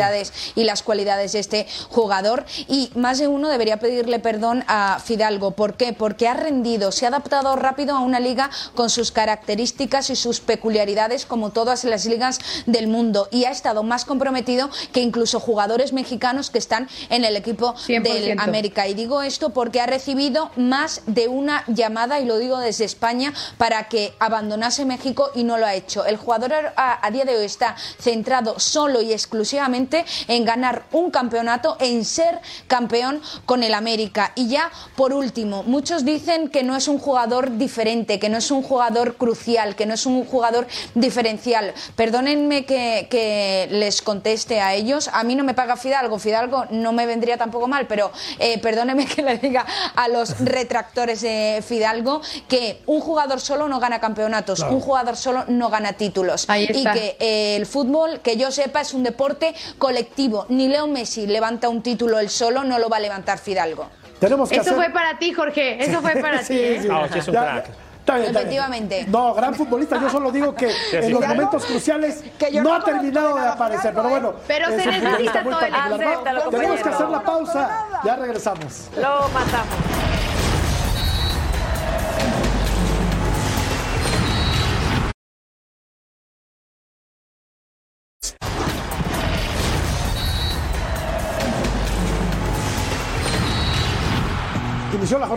[0.56, 2.46] y las cualidades de este jugador.
[2.68, 5.52] Y más de uno debería pedirle perdón a Fidalgo.
[5.52, 5.94] ¿Por qué?
[5.94, 10.40] Porque ha rendido, se ha adaptado rápido a una liga con sus características y sus
[10.40, 15.94] peculiaridades como todas las ligas del mundo y ha estado más comprometido que incluso jugadores
[15.94, 18.04] mexicanos que están en el equipo 100%.
[18.04, 18.88] del América.
[18.88, 23.34] Y digo esto porque ha recibido más de una llamada, y lo digo desde España,
[23.58, 26.06] para que abandonase México y no lo ha hecho.
[26.06, 29.85] El jugador a, a día de hoy está centrado solo y exclusivamente
[30.28, 34.32] en ganar un campeonato, en ser campeón con el América.
[34.36, 38.52] Y ya, por último, muchos dicen que no es un jugador diferente, que no es
[38.52, 41.74] un jugador crucial, que no es un jugador diferencial.
[41.96, 45.10] Perdónenme que, que les conteste a ellos.
[45.14, 46.20] A mí no me paga Fidalgo.
[46.20, 49.66] Fidalgo no me vendría tampoco mal, pero eh, perdónenme que le diga
[49.96, 55.46] a los retractores de Fidalgo que un jugador solo no gana campeonatos, un jugador solo
[55.48, 56.46] no gana títulos.
[56.48, 60.46] Ahí y que eh, el fútbol, que yo sepa, es un deporte colectivo.
[60.50, 63.88] Ni Leo Messi levanta un título él solo, no lo va a levantar Fidalgo.
[64.20, 64.76] Tenemos que Eso hacer...
[64.76, 65.84] fue para ti, Jorge.
[65.84, 66.60] Eso fue para Sí, ti.
[66.60, 66.80] ¿eh?
[66.82, 66.88] sí.
[66.88, 67.66] No, sí es un Ya, crack.
[67.66, 68.36] está bien, está bien.
[68.36, 69.06] Efectivamente.
[69.08, 70.00] No, gran futbolista.
[70.00, 73.48] Yo solo digo que en los momentos cruciales Que yo no no ha terminado de
[73.48, 73.94] aparecer.
[73.94, 77.86] Pero bueno, Pero se necesita todo el Tenemos que hacer la pausa.
[78.04, 78.88] Ya regresamos.
[78.96, 79.95] Lo matamos.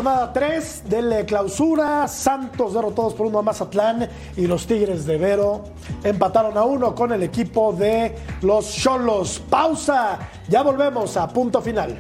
[0.09, 2.09] Jornada 3 de la clausura.
[2.09, 5.65] Santos derrotados por uno a Mazatlán y los Tigres de Vero
[6.03, 9.43] empataron a uno con el equipo de los Cholos.
[9.51, 10.19] Pausa.
[10.49, 11.97] Ya volvemos a punto final.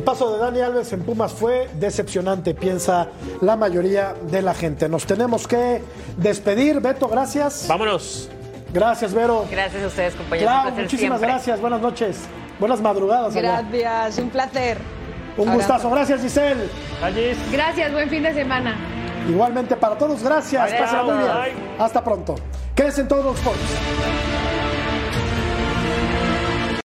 [0.00, 3.08] El paso de Dani Alves en Pumas fue decepcionante, piensa
[3.42, 4.88] la mayoría de la gente.
[4.88, 5.82] Nos tenemos que
[6.16, 6.80] despedir.
[6.80, 7.66] Beto, gracias.
[7.68, 8.30] Vámonos.
[8.72, 9.44] Gracias, Vero.
[9.50, 10.54] Gracias a ustedes, compañeros.
[10.62, 11.28] Placer muchísimas siempre.
[11.28, 11.60] gracias.
[11.60, 12.16] Buenas noches.
[12.58, 13.36] Buenas madrugadas.
[13.36, 13.60] allá.
[13.60, 14.78] Gracias, un placer.
[15.36, 15.58] Un Abrazo.
[15.58, 15.90] gustazo.
[15.90, 16.68] Gracias, Giselle.
[17.02, 17.32] Allí.
[17.52, 18.76] Gracias, buen fin de semana.
[19.28, 20.72] Igualmente para todos, gracias.
[20.72, 21.66] Pásenla muy bien.
[21.76, 21.84] bye.
[21.84, 22.36] Hasta pronto.
[22.74, 24.39] Quédense en todos los sports.